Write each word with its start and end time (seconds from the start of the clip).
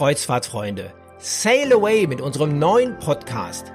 Kreuzfahrtfreunde, 0.00 0.94
sail 1.18 1.74
away 1.74 2.06
mit 2.06 2.22
unserem 2.22 2.58
neuen 2.58 2.98
Podcast. 3.00 3.70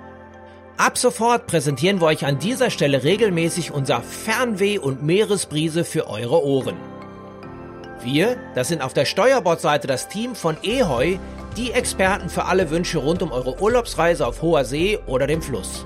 Ab 0.75 0.97
sofort 0.97 1.45
präsentieren 1.45 2.01
wir 2.01 2.07
euch 2.07 2.25
an 2.25 2.39
dieser 2.39 2.71
Stelle 2.71 3.03
regelmäßig 3.03 3.71
unser 3.71 4.01
Fernweh 4.01 4.79
und 4.79 5.03
Meeresbrise 5.03 5.85
für 5.85 6.09
eure 6.09 6.43
Ohren. 6.43 6.77
Wir, 8.01 8.37
das 8.55 8.69
sind 8.69 8.81
auf 8.81 8.93
der 8.95 9.05
Steuerbordseite 9.05 9.85
das 9.85 10.09
Team 10.09 10.33
von 10.33 10.57
Ehoi, 10.63 11.19
die 11.57 11.69
Experten 11.69 12.29
für 12.29 12.45
alle 12.45 12.71
Wünsche 12.71 12.97
rund 12.97 13.21
um 13.21 13.31
eure 13.31 13.61
Urlaubsreise 13.61 14.25
auf 14.25 14.41
hoher 14.41 14.65
See 14.65 14.97
oder 15.05 15.27
dem 15.27 15.43
Fluss. 15.43 15.85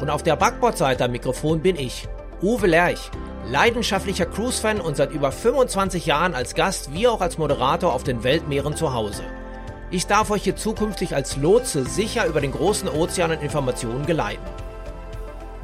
Und 0.00 0.08
auf 0.08 0.22
der 0.22 0.36
Backbordseite 0.36 1.04
am 1.04 1.10
Mikrofon 1.10 1.60
bin 1.60 1.76
ich, 1.76 2.08
Uwe 2.40 2.68
Lerch, 2.68 3.10
leidenschaftlicher 3.50 4.24
Cruise-Fan 4.24 4.80
und 4.80 4.96
seit 4.96 5.12
über 5.12 5.30
25 5.30 6.06
Jahren 6.06 6.34
als 6.34 6.54
Gast 6.54 6.94
wie 6.94 7.06
auch 7.06 7.20
als 7.20 7.36
Moderator 7.36 7.92
auf 7.92 8.02
den 8.02 8.24
Weltmeeren 8.24 8.74
zu 8.74 8.94
Hause. 8.94 9.24
Ich 9.90 10.06
darf 10.06 10.30
euch 10.30 10.42
hier 10.42 10.56
zukünftig 10.56 11.14
als 11.14 11.36
Lotse 11.36 11.84
sicher 11.84 12.26
über 12.26 12.42
den 12.42 12.52
großen 12.52 12.88
Ozean 12.88 13.30
und 13.30 13.42
Informationen 13.42 14.04
geleiten. 14.04 14.44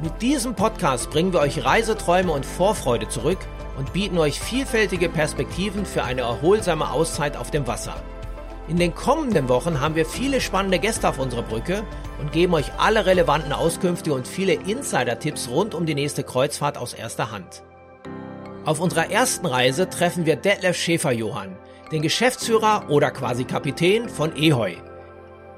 Mit 0.01 0.19
diesem 0.21 0.55
Podcast 0.55 1.11
bringen 1.11 1.31
wir 1.31 1.41
euch 1.41 1.63
Reiseträume 1.63 2.31
und 2.31 2.43
Vorfreude 2.43 3.07
zurück 3.07 3.37
und 3.77 3.93
bieten 3.93 4.17
euch 4.17 4.39
vielfältige 4.39 5.09
Perspektiven 5.09 5.85
für 5.85 6.03
eine 6.03 6.21
erholsame 6.21 6.89
Auszeit 6.89 7.37
auf 7.37 7.51
dem 7.51 7.67
Wasser. 7.67 7.95
In 8.67 8.77
den 8.77 8.95
kommenden 8.95 9.47
Wochen 9.47 9.79
haben 9.79 9.93
wir 9.93 10.07
viele 10.07 10.41
spannende 10.41 10.79
Gäste 10.79 11.07
auf 11.07 11.19
unserer 11.19 11.43
Brücke 11.43 11.83
und 12.19 12.31
geben 12.31 12.55
euch 12.55 12.71
alle 12.79 13.05
relevanten 13.05 13.53
Auskünfte 13.53 14.11
und 14.11 14.27
viele 14.27 14.53
Insider-Tipps 14.53 15.49
rund 15.49 15.75
um 15.75 15.85
die 15.85 15.93
nächste 15.93 16.23
Kreuzfahrt 16.23 16.79
aus 16.79 16.95
erster 16.95 17.31
Hand. 17.31 17.61
Auf 18.65 18.79
unserer 18.79 19.11
ersten 19.11 19.45
Reise 19.45 19.87
treffen 19.87 20.25
wir 20.25 20.35
Detlef 20.35 20.75
Schäfer-Johann, 20.75 21.55
den 21.91 22.01
Geschäftsführer 22.01 22.89
oder 22.89 23.11
quasi 23.11 23.43
Kapitän 23.43 24.09
von 24.09 24.35
Ehoi. 24.35 24.77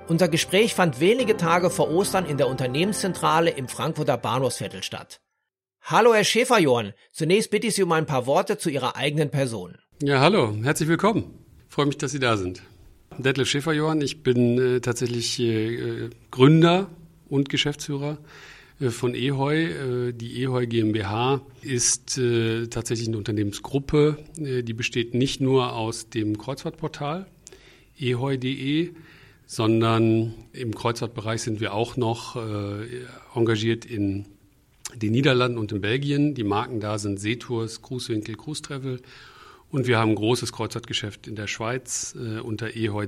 Unser 0.08 0.28
Gespräch 0.30 0.74
fand 0.74 1.00
wenige 1.00 1.38
Tage 1.38 1.70
vor 1.70 1.90
Ostern 1.90 2.26
in 2.26 2.38
der 2.38 2.48
Unternehmenszentrale 2.48 3.50
im 3.50 3.68
Frankfurter 3.68 4.18
Bahnhofsviertel 4.18 4.84
statt. 4.84 5.20
Hallo 5.82 6.14
Herr 6.14 6.24
Schäfer-Johann, 6.24 6.94
zunächst 7.12 7.52
bitte 7.52 7.68
ich 7.68 7.76
Sie 7.76 7.84
um 7.84 7.92
ein 7.92 8.06
paar 8.06 8.26
Worte 8.26 8.58
zu 8.58 8.70
Ihrer 8.70 8.96
eigenen 8.96 9.30
Person. 9.30 9.78
Ja, 10.02 10.20
hallo, 10.20 10.54
herzlich 10.64 10.90
willkommen. 10.90 11.46
Freue 11.70 11.88
mich, 11.88 11.98
dass 11.98 12.12
Sie 12.12 12.20
da 12.20 12.38
sind. 12.38 12.62
Detlef 13.18 13.50
Schäfer-Johann, 13.50 14.02
ich 14.02 14.24
bin 14.24 14.60
äh, 14.60 14.80
tatsächlich 14.82 15.40
äh, 15.40 16.10
Gründer 16.32 16.90
und 17.30 17.50
Geschäftsführer 17.50 18.14
äh, 18.14 18.57
von 18.80 19.16
Ehoi. 19.16 19.66
Äh, 19.66 20.14
die 20.14 20.42
Ehoi 20.42 20.68
GmbH 20.68 21.42
ist 21.62 22.18
äh, 22.18 22.68
tatsächlich 22.68 23.08
eine 23.08 23.18
Unternehmensgruppe, 23.18 24.18
die 24.38 24.74
besteht 24.74 25.14
nicht 25.14 25.42
nur 25.42 25.74
aus 25.74 26.10
dem 26.10 26.38
Kreuzfahrtportal 26.38 27.26
ehoi.de, 28.00 28.92
sondern 29.48 30.36
im 30.54 30.76
Kreuzfahrtbereich 30.76 31.42
sind 31.42 31.60
wir 31.60 31.74
auch 31.74 31.98
noch 31.98 32.36
engagiert 33.34 33.86
in 33.86 34.26
den 34.94 35.12
Niederlanden 35.14 35.58
und 35.58 35.72
in 35.72 35.82
Belgien. 35.82 36.36
Die 36.36 36.44
Marken 36.44 36.80
da 36.80 37.00
sind 37.00 37.20
Seetours, 37.20 37.82
Cruisewinkel, 37.82 38.36
Cruise 38.36 38.62
Travel 38.62 39.02
und 39.72 39.88
wir 39.88 39.98
haben 39.98 40.12
ein 40.12 40.16
großes 40.16 40.52
Kreuzfahrtgeschäft 40.54 41.28
in 41.28 41.36
der 41.36 41.48
Schweiz 41.48 42.16
unter 42.44 42.76
Ehoi 42.76 43.08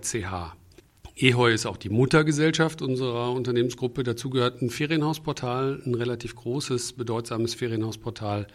Ehoi 1.21 1.53
ist 1.53 1.65
auch 1.65 1.77
die 1.77 1.89
Muttergesellschaft 1.89 2.81
unserer 2.81 3.33
Unternehmensgruppe. 3.33 4.03
Dazu 4.03 4.29
gehört 4.29 4.61
ein 4.61 4.69
Ferienhausportal, 4.69 5.81
ein 5.85 5.93
relativ 5.93 6.35
großes, 6.35 6.93
bedeutsames 6.93 7.53
Ferienhausportal 7.55 8.47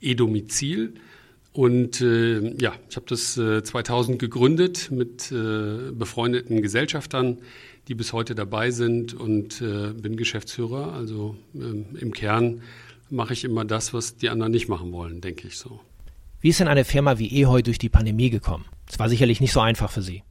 E-Domizil. 0.00 0.94
Und 1.52 2.00
äh, 2.00 2.54
ja, 2.60 2.74
ich 2.90 2.96
habe 2.96 3.06
das 3.08 3.36
äh, 3.36 3.62
2000 3.62 4.18
gegründet 4.18 4.90
mit 4.90 5.30
äh, 5.30 5.92
befreundeten 5.92 6.60
Gesellschaftern, 6.60 7.38
die 7.86 7.94
bis 7.94 8.12
heute 8.12 8.34
dabei 8.34 8.70
sind 8.70 9.14
und 9.14 9.60
äh, 9.60 9.92
bin 9.92 10.16
Geschäftsführer. 10.16 10.92
Also 10.92 11.36
ähm, 11.54 11.86
im 12.00 12.12
Kern 12.12 12.62
mache 13.10 13.32
ich 13.32 13.44
immer 13.44 13.64
das, 13.64 13.94
was 13.94 14.16
die 14.16 14.28
anderen 14.28 14.52
nicht 14.52 14.68
machen 14.68 14.92
wollen, 14.92 15.20
denke 15.20 15.48
ich 15.48 15.56
so. 15.56 15.80
Wie 16.40 16.50
ist 16.50 16.60
denn 16.60 16.68
eine 16.68 16.84
Firma 16.84 17.18
wie 17.18 17.32
Ehoi 17.32 17.62
durch 17.62 17.78
die 17.78 17.88
Pandemie 17.88 18.30
gekommen? 18.30 18.64
Es 18.88 18.98
war 18.98 19.08
sicherlich 19.08 19.40
nicht 19.40 19.52
so 19.52 19.60
einfach 19.60 19.90
für 19.90 20.02
Sie. 20.02 20.22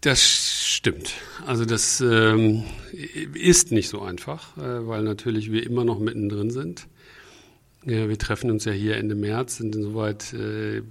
Das 0.00 0.37
stimmt. 0.78 1.14
Also 1.44 1.64
das 1.64 2.00
ähm, 2.00 2.62
ist 3.34 3.72
nicht 3.72 3.88
so 3.88 4.00
einfach, 4.00 4.56
äh, 4.56 4.86
weil 4.86 5.02
natürlich 5.02 5.50
wir 5.50 5.66
immer 5.66 5.84
noch 5.84 5.98
mittendrin 5.98 6.50
sind. 6.50 6.86
Ja, 7.84 8.08
wir 8.08 8.16
treffen 8.16 8.50
uns 8.50 8.64
ja 8.64 8.70
hier 8.70 8.96
Ende 8.96 9.16
März 9.16 9.58
und 9.60 9.74
insoweit 9.74 10.32
äh, 10.34 10.82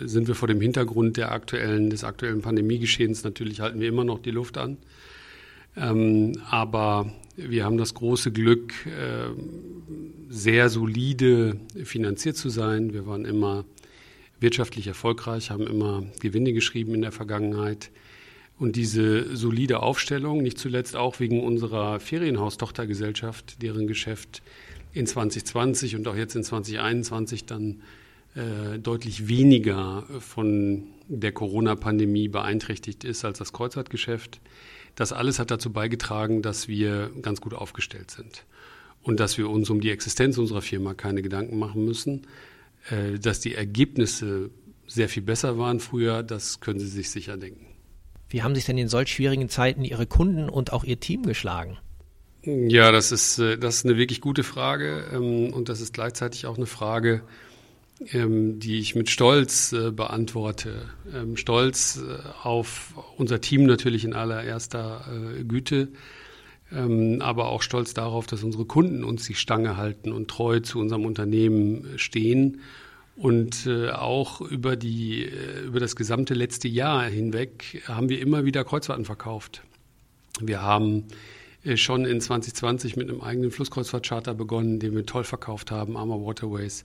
sind 0.00 0.26
wir 0.26 0.34
vor 0.34 0.48
dem 0.48 0.60
Hintergrund 0.60 1.16
der 1.16 1.30
aktuellen, 1.30 1.90
des 1.90 2.02
aktuellen 2.02 2.42
Pandemiegeschehens. 2.42 3.22
Natürlich 3.22 3.60
halten 3.60 3.78
wir 3.78 3.88
immer 3.88 4.04
noch 4.04 4.18
die 4.18 4.32
Luft 4.32 4.58
an. 4.58 4.78
Ähm, 5.76 6.32
aber 6.50 7.12
wir 7.36 7.64
haben 7.64 7.78
das 7.78 7.94
große 7.94 8.32
Glück, 8.32 8.74
äh, 8.86 9.30
sehr 10.28 10.68
solide 10.68 11.56
finanziert 11.84 12.36
zu 12.36 12.48
sein. 12.48 12.92
Wir 12.92 13.06
waren 13.06 13.26
immer 13.26 13.64
wirtschaftlich 14.40 14.88
erfolgreich, 14.88 15.50
haben 15.50 15.68
immer 15.68 16.04
Gewinne 16.20 16.52
geschrieben 16.52 16.94
in 16.94 17.02
der 17.02 17.12
Vergangenheit. 17.12 17.92
Und 18.58 18.76
diese 18.76 19.34
solide 19.34 19.82
Aufstellung, 19.82 20.42
nicht 20.42 20.58
zuletzt 20.58 20.94
auch 20.94 21.20
wegen 21.20 21.42
unserer 21.42 21.98
Ferienhaus-Tochtergesellschaft, 22.00 23.60
deren 23.62 23.86
Geschäft 23.86 24.42
in 24.92 25.06
2020 25.06 25.96
und 25.96 26.06
auch 26.06 26.16
jetzt 26.16 26.36
in 26.36 26.44
2021 26.44 27.46
dann 27.46 27.82
äh, 28.34 28.78
deutlich 28.78 29.28
weniger 29.28 30.04
von 30.20 30.84
der 31.08 31.32
Corona-Pandemie 31.32 32.28
beeinträchtigt 32.28 33.04
ist 33.04 33.24
als 33.24 33.38
das 33.38 33.52
Kreuzfahrtgeschäft. 33.52 34.40
Das 34.94 35.12
alles 35.12 35.38
hat 35.38 35.50
dazu 35.50 35.72
beigetragen, 35.72 36.42
dass 36.42 36.68
wir 36.68 37.10
ganz 37.22 37.40
gut 37.40 37.54
aufgestellt 37.54 38.10
sind 38.10 38.44
und 39.02 39.18
dass 39.18 39.38
wir 39.38 39.48
uns 39.48 39.70
um 39.70 39.80
die 39.80 39.90
Existenz 39.90 40.38
unserer 40.38 40.62
Firma 40.62 40.94
keine 40.94 41.22
Gedanken 41.22 41.58
machen 41.58 41.84
müssen. 41.84 42.26
Äh, 42.90 43.18
dass 43.18 43.40
die 43.40 43.54
Ergebnisse 43.54 44.50
sehr 44.86 45.08
viel 45.08 45.22
besser 45.22 45.58
waren 45.58 45.80
früher, 45.80 46.22
das 46.22 46.60
können 46.60 46.80
Sie 46.80 46.88
sich 46.88 47.10
sicher 47.10 47.36
denken. 47.36 47.71
Wie 48.32 48.42
haben 48.42 48.54
sich 48.54 48.64
denn 48.64 48.78
in 48.78 48.88
solch 48.88 49.10
schwierigen 49.10 49.50
Zeiten 49.50 49.84
Ihre 49.84 50.06
Kunden 50.06 50.48
und 50.48 50.72
auch 50.72 50.84
Ihr 50.84 50.98
Team 50.98 51.24
geschlagen? 51.24 51.76
Ja, 52.44 52.90
das 52.90 53.12
ist, 53.12 53.38
äh, 53.38 53.58
das 53.58 53.76
ist 53.76 53.84
eine 53.84 53.98
wirklich 53.98 54.22
gute 54.22 54.42
Frage 54.42 55.04
ähm, 55.12 55.52
und 55.52 55.68
das 55.68 55.82
ist 55.82 55.92
gleichzeitig 55.92 56.46
auch 56.46 56.56
eine 56.56 56.64
Frage, 56.64 57.22
ähm, 58.10 58.58
die 58.58 58.78
ich 58.78 58.94
mit 58.94 59.10
Stolz 59.10 59.74
äh, 59.74 59.90
beantworte. 59.90 60.88
Ähm, 61.14 61.36
Stolz 61.36 62.00
auf 62.42 62.94
unser 63.18 63.42
Team 63.42 63.64
natürlich 63.66 64.04
in 64.04 64.14
allererster 64.14 65.04
Güte, 65.46 65.88
aber 66.70 67.50
auch 67.50 67.60
stolz 67.60 67.92
darauf, 67.92 68.26
dass 68.26 68.42
unsere 68.42 68.64
Kunden 68.64 69.04
uns 69.04 69.26
die 69.26 69.34
Stange 69.34 69.76
halten 69.76 70.10
und 70.10 70.28
treu 70.28 70.60
zu 70.60 70.78
unserem 70.78 71.04
Unternehmen 71.04 71.86
stehen 71.96 72.62
und 73.16 73.66
äh, 73.66 73.90
auch 73.90 74.40
über, 74.40 74.76
die, 74.76 75.24
äh, 75.24 75.64
über 75.64 75.80
das 75.80 75.96
gesamte 75.96 76.34
letzte 76.34 76.68
Jahr 76.68 77.04
hinweg 77.04 77.82
haben 77.86 78.08
wir 78.08 78.20
immer 78.20 78.44
wieder 78.44 78.64
Kreuzfahrten 78.64 79.04
verkauft. 79.04 79.62
Wir 80.40 80.62
haben 80.62 81.04
äh, 81.64 81.76
schon 81.76 82.04
in 82.04 82.20
2020 82.20 82.96
mit 82.96 83.10
einem 83.10 83.20
eigenen 83.20 83.50
Flusskreuzfahrtcharter 83.50 84.34
begonnen, 84.34 84.80
den 84.80 84.94
wir 84.94 85.04
toll 85.04 85.24
verkauft 85.24 85.70
haben, 85.70 85.96
Armor 85.96 86.24
Waterways. 86.24 86.84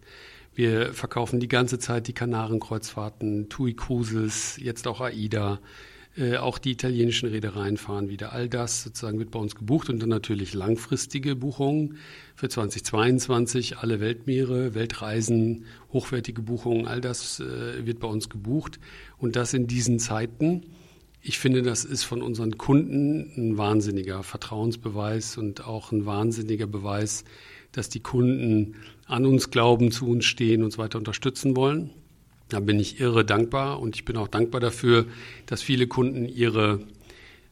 Wir 0.53 0.93
verkaufen 0.93 1.39
die 1.39 1.47
ganze 1.47 1.79
Zeit 1.79 2.07
die 2.07 2.13
Kanarenkreuzfahrten, 2.13 3.47
TUI 3.47 3.73
Cruises, 3.73 4.57
jetzt 4.57 4.87
auch 4.87 5.01
AIDA. 5.01 5.59
Äh, 6.17 6.37
auch 6.37 6.57
die 6.57 6.71
italienischen 6.71 7.29
Reedereien 7.29 7.77
fahren 7.77 8.09
wieder. 8.09 8.33
All 8.33 8.49
das 8.49 8.83
sozusagen 8.83 9.19
wird 9.19 9.29
bei 9.29 9.37
uns 9.37 9.53
gebucht 9.53 9.89
und 9.89 10.01
dann 10.01 10.09
natürlich 10.09 10.55
langfristige 10.55 11.35
Buchungen 11.35 11.97
für 12.35 12.49
2022, 12.49 13.77
alle 13.77 13.99
Weltmeere, 13.99 14.73
Weltreisen, 14.73 15.65
hochwertige 15.93 16.41
Buchungen, 16.41 16.87
all 16.87 17.01
das 17.01 17.39
äh, 17.39 17.85
wird 17.85 17.99
bei 17.99 18.07
uns 18.07 18.29
gebucht 18.29 18.79
und 19.19 19.35
das 19.35 19.53
in 19.53 19.67
diesen 19.67 19.99
Zeiten. 19.99 20.63
Ich 21.21 21.37
finde, 21.37 21.61
das 21.61 21.85
ist 21.85 22.03
von 22.03 22.23
unseren 22.23 22.57
Kunden 22.57 23.31
ein 23.37 23.57
wahnsinniger 23.59 24.23
Vertrauensbeweis 24.23 25.37
und 25.37 25.65
auch 25.67 25.91
ein 25.91 26.07
wahnsinniger 26.07 26.65
Beweis, 26.65 27.25
dass 27.73 27.89
die 27.89 27.99
Kunden 27.99 28.75
an 29.05 29.25
uns 29.27 29.51
glauben, 29.51 29.91
zu 29.91 30.07
uns 30.07 30.25
stehen, 30.25 30.63
uns 30.63 30.79
weiter 30.79 30.97
unterstützen 30.97 31.55
wollen. 31.55 31.91
Da 32.49 32.59
bin 32.59 32.79
ich 32.79 32.99
irre 32.99 33.25
dankbar 33.25 33.79
und 33.79 33.95
ich 33.95 34.05
bin 34.05 34.17
auch 34.17 34.27
dankbar 34.27 34.61
dafür, 34.61 35.05
dass 35.45 35.61
viele 35.61 35.87
Kunden 35.87 36.25
ihre, 36.25 36.79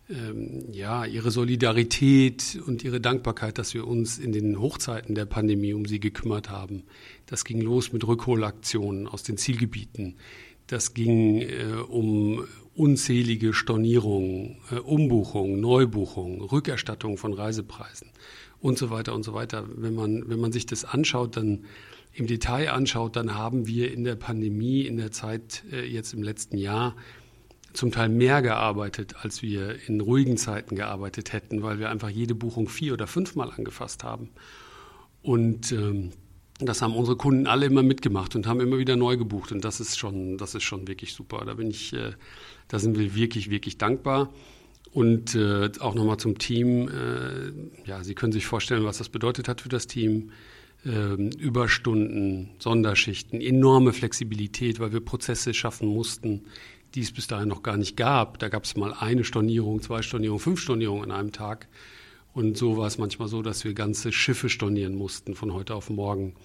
ähm, 0.09 0.71
ja, 0.71 1.05
ihre 1.05 1.31
Solidarität 1.31 2.59
und 2.65 2.83
ihre 2.83 3.01
Dankbarkeit, 3.01 3.57
dass 3.57 3.73
wir 3.73 3.87
uns 3.87 4.19
in 4.19 4.31
den 4.31 4.59
Hochzeiten 4.59 5.15
der 5.15 5.25
Pandemie 5.25 5.73
um 5.73 5.85
sie 5.85 5.99
gekümmert 5.99 6.49
haben. 6.49 6.83
Das 7.25 7.43
ging 7.43 7.59
los 7.59 7.91
mit 7.91 8.07
Rückholaktionen 8.07 9.07
aus 9.07 9.23
den 9.23 9.37
Zielgebieten. 9.37 10.15
Das 10.67 10.93
ging 10.93 11.41
äh, 11.41 11.75
um 11.87 12.45
unzählige 12.73 13.53
Stornierungen, 13.53 14.57
äh, 14.71 14.75
Umbuchungen, 14.75 15.59
Neubuchungen, 15.59 16.41
Rückerstattung 16.41 17.17
von 17.17 17.33
Reisepreisen 17.33 18.09
und 18.59 18.77
so 18.77 18.89
weiter 18.89 19.13
und 19.13 19.23
so 19.23 19.33
weiter. 19.33 19.65
Wenn 19.75 19.95
man, 19.95 20.29
wenn 20.29 20.39
man 20.39 20.51
sich 20.51 20.65
das 20.65 20.85
anschaut, 20.85 21.37
dann 21.37 21.65
im 22.15 22.27
Detail 22.27 22.71
anschaut, 22.71 23.15
dann 23.15 23.35
haben 23.35 23.67
wir 23.67 23.91
in 23.91 24.03
der 24.03 24.15
Pandemie, 24.15 24.81
in 24.81 24.97
der 24.97 25.11
Zeit 25.11 25.63
äh, 25.71 25.85
jetzt 25.85 26.13
im 26.13 26.23
letzten 26.23 26.57
Jahr 26.57 26.95
zum 27.73 27.91
Teil 27.91 28.07
mehr 28.07 28.41
gearbeitet, 28.41 29.15
als 29.21 29.41
wir 29.41 29.77
in 29.87 29.99
ruhigen 29.99 30.37
Zeiten 30.37 30.75
gearbeitet 30.75 31.33
hätten, 31.33 31.61
weil 31.61 31.77
wir 31.77 31.89
einfach 31.89 32.09
jede 32.09 32.33
Buchung 32.33 32.69
vier 32.69 32.93
oder 32.93 33.05
fünfmal 33.05 33.51
angefasst 33.51 34.03
haben. 34.03 34.29
Und 35.21 35.73
ähm, 35.73 36.11
das 36.59 36.81
haben 36.81 36.95
unsere 36.95 37.17
Kunden 37.17 37.47
alle 37.47 37.65
immer 37.65 37.83
mitgemacht 37.83 38.35
und 38.35 38.47
haben 38.47 38.61
immer 38.61 38.77
wieder 38.77 38.95
neu 38.95 39.17
gebucht. 39.17 39.51
Und 39.51 39.65
das 39.65 39.81
ist 39.81 39.97
schon, 39.97 40.37
das 40.37 40.55
ist 40.55 40.63
schon 40.63 40.87
wirklich 40.87 41.13
super. 41.13 41.43
Da 41.45 41.55
bin 41.55 41.69
ich, 41.69 41.91
äh, 41.91 42.11
da 42.69 42.79
sind 42.79 42.97
wir 42.97 43.13
wirklich, 43.13 43.49
wirklich 43.49 43.77
dankbar. 43.77 44.33
Und 44.93 45.35
äh, 45.35 45.69
auch 45.79 45.95
nochmal 45.95 46.17
zum 46.17 46.37
Team. 46.37 46.87
Äh, 46.87 47.89
ja, 47.89 48.05
Sie 48.05 48.15
können 48.15 48.31
sich 48.31 48.45
vorstellen, 48.45 48.85
was 48.85 48.99
das 48.99 49.09
bedeutet 49.09 49.49
hat 49.49 49.59
für 49.59 49.69
das 49.69 49.87
Team. 49.87 50.31
Ähm, 50.85 51.31
Überstunden, 51.31 52.51
Sonderschichten, 52.59 53.41
enorme 53.41 53.91
Flexibilität, 53.91 54.79
weil 54.79 54.93
wir 54.93 54.99
Prozesse 54.99 55.55
schaffen 55.55 55.87
mussten, 55.87 56.43
die 56.93 57.01
es 57.01 57.11
bis 57.11 57.25
dahin 57.25 57.49
noch 57.49 57.63
gar 57.63 57.75
nicht 57.75 57.97
gab. 57.97 58.37
Da 58.37 58.49
gab 58.49 58.65
es 58.65 58.77
mal 58.77 58.93
eine 58.93 59.23
Stornierung, 59.23 59.81
zwei 59.81 60.03
Stornierungen, 60.03 60.39
fünf 60.39 60.59
Stornierungen 60.59 61.09
an 61.09 61.19
einem 61.19 61.31
Tag. 61.31 61.67
Und 62.33 62.55
so 62.55 62.77
war 62.77 62.85
es 62.85 62.99
manchmal 62.99 63.29
so, 63.29 63.41
dass 63.41 63.63
wir 63.63 63.73
ganze 63.73 64.11
Schiffe 64.11 64.47
stornieren 64.47 64.93
mussten 64.93 65.33
von 65.33 65.53
heute 65.53 65.73
auf 65.73 65.89
morgen. 65.89 66.35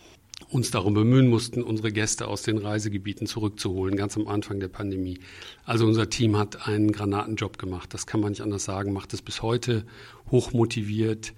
Uns 0.49 0.71
darum 0.71 0.95
bemühen 0.95 1.29
mussten, 1.29 1.63
unsere 1.63 1.93
Gäste 1.93 2.27
aus 2.27 2.43
den 2.43 2.57
Reisegebieten 2.57 3.27
zurückzuholen, 3.27 3.95
ganz 3.95 4.17
am 4.17 4.27
Anfang 4.27 4.59
der 4.59 4.69
Pandemie. 4.69 5.19
Also 5.65 5.85
unser 5.85 6.09
Team 6.09 6.39
hat 6.39 6.67
einen 6.67 6.93
Granatenjob 6.93 7.59
gemacht. 7.59 7.93
Das 7.93 8.07
kann 8.07 8.21
man 8.21 8.31
nicht 8.31 8.41
anders 8.41 8.65
sagen. 8.65 8.95
Macht 8.95 9.13
es 9.13 9.21
bis 9.21 9.43
heute 9.43 9.85
hochmotiviert, 10.31 11.35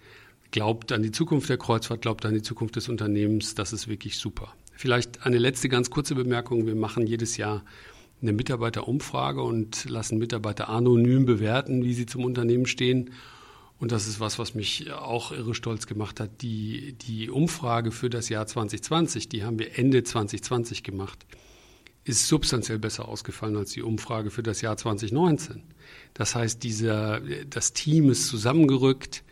glaubt 0.53 0.93
an 0.93 1.03
die 1.03 1.11
Zukunft 1.11 1.49
der 1.49 1.59
Kreuzfahrt, 1.59 2.03
glaubt 2.03 2.25
an 2.25 2.35
die 2.35 2.43
Zukunft 2.43 2.77
des 2.77 2.89
Unternehmens. 2.89 3.57
Das 3.57 3.73
ist 3.73 3.89
wirklich 3.89 4.19
super. 4.19 4.55
Vielleicht 4.75 5.27
eine 5.27 5.39
letzte 5.39 5.69
ganz 5.69 5.91
kurze 5.91 6.15
Bemerkung. 6.15 6.67
Wir 6.67 6.77
machen 6.77 7.07
jedes 7.07 7.37
Jahr 7.37 7.65
eine 8.21 8.33
Mitarbeiterumfrage 8.33 9.43
und 9.43 9.89
lassen 9.91 10.19
Mitarbeiter 10.19 10.69
anonym 10.69 11.27
bewerten, 11.27 11.83
wie 11.83 11.95
sie 11.95 12.07
zum 12.07 12.25
Unternehmen 12.25 12.67
stehen. 12.67 13.11
Und 13.79 13.91
das 13.91 14.07
ist 14.07 14.21
was, 14.21 14.39
was 14.39 14.55
mich 14.55 14.93
auch 14.93 15.33
irre 15.33 15.55
stolz 15.55 15.89
gemacht 15.89 16.21
hat. 16.21 16.43
Die, 16.43 16.93
die 16.93 17.31
Umfrage 17.31 17.91
für 17.91 18.11
das 18.11 18.29
Jahr 18.29 18.47
2020, 18.47 19.29
die 19.29 19.43
haben 19.43 19.59
wir 19.59 19.77
Ende 19.77 20.05
2020 20.05 20.85
gemacht, 20.85 21.27
ist 22.05 22.29
substanziell 22.29 22.79
besser 22.79 23.09
ausgefallen 23.09 23.57
als 23.57 23.73
die 23.73 23.83
Umfrage 23.83 24.31
für 24.31 24.45
das 24.45 24.61
Jahr 24.61 24.77
2019. 24.77 25.63
Das 26.15 26.37
heißt, 26.37 26.63
dieser, 26.63 27.21
das 27.49 27.73
Team 27.73 28.11
ist 28.11 28.29
zusammengerückt. 28.29 29.25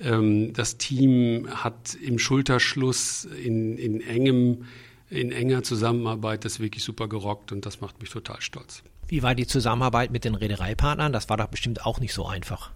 Ähm, 0.00 0.52
das 0.52 0.78
Team 0.78 1.48
hat 1.50 1.94
im 1.94 2.18
Schulterschluss 2.18 3.24
in, 3.24 3.78
in 3.78 4.00
engem, 4.00 4.66
in 5.08 5.32
enger 5.32 5.62
Zusammenarbeit 5.62 6.44
das 6.44 6.60
wirklich 6.60 6.84
super 6.84 7.08
gerockt 7.08 7.52
und 7.52 7.64
das 7.66 7.80
macht 7.80 8.00
mich 8.00 8.10
total 8.10 8.40
stolz. 8.40 8.82
Wie 9.08 9.22
war 9.22 9.34
die 9.34 9.46
Zusammenarbeit 9.46 10.10
mit 10.10 10.24
den 10.24 10.34
Reedereipartnern? 10.34 11.12
Das 11.12 11.28
war 11.28 11.36
doch 11.36 11.46
bestimmt 11.46 11.86
auch 11.86 12.00
nicht 12.00 12.12
so 12.12 12.26
einfach. 12.26 12.72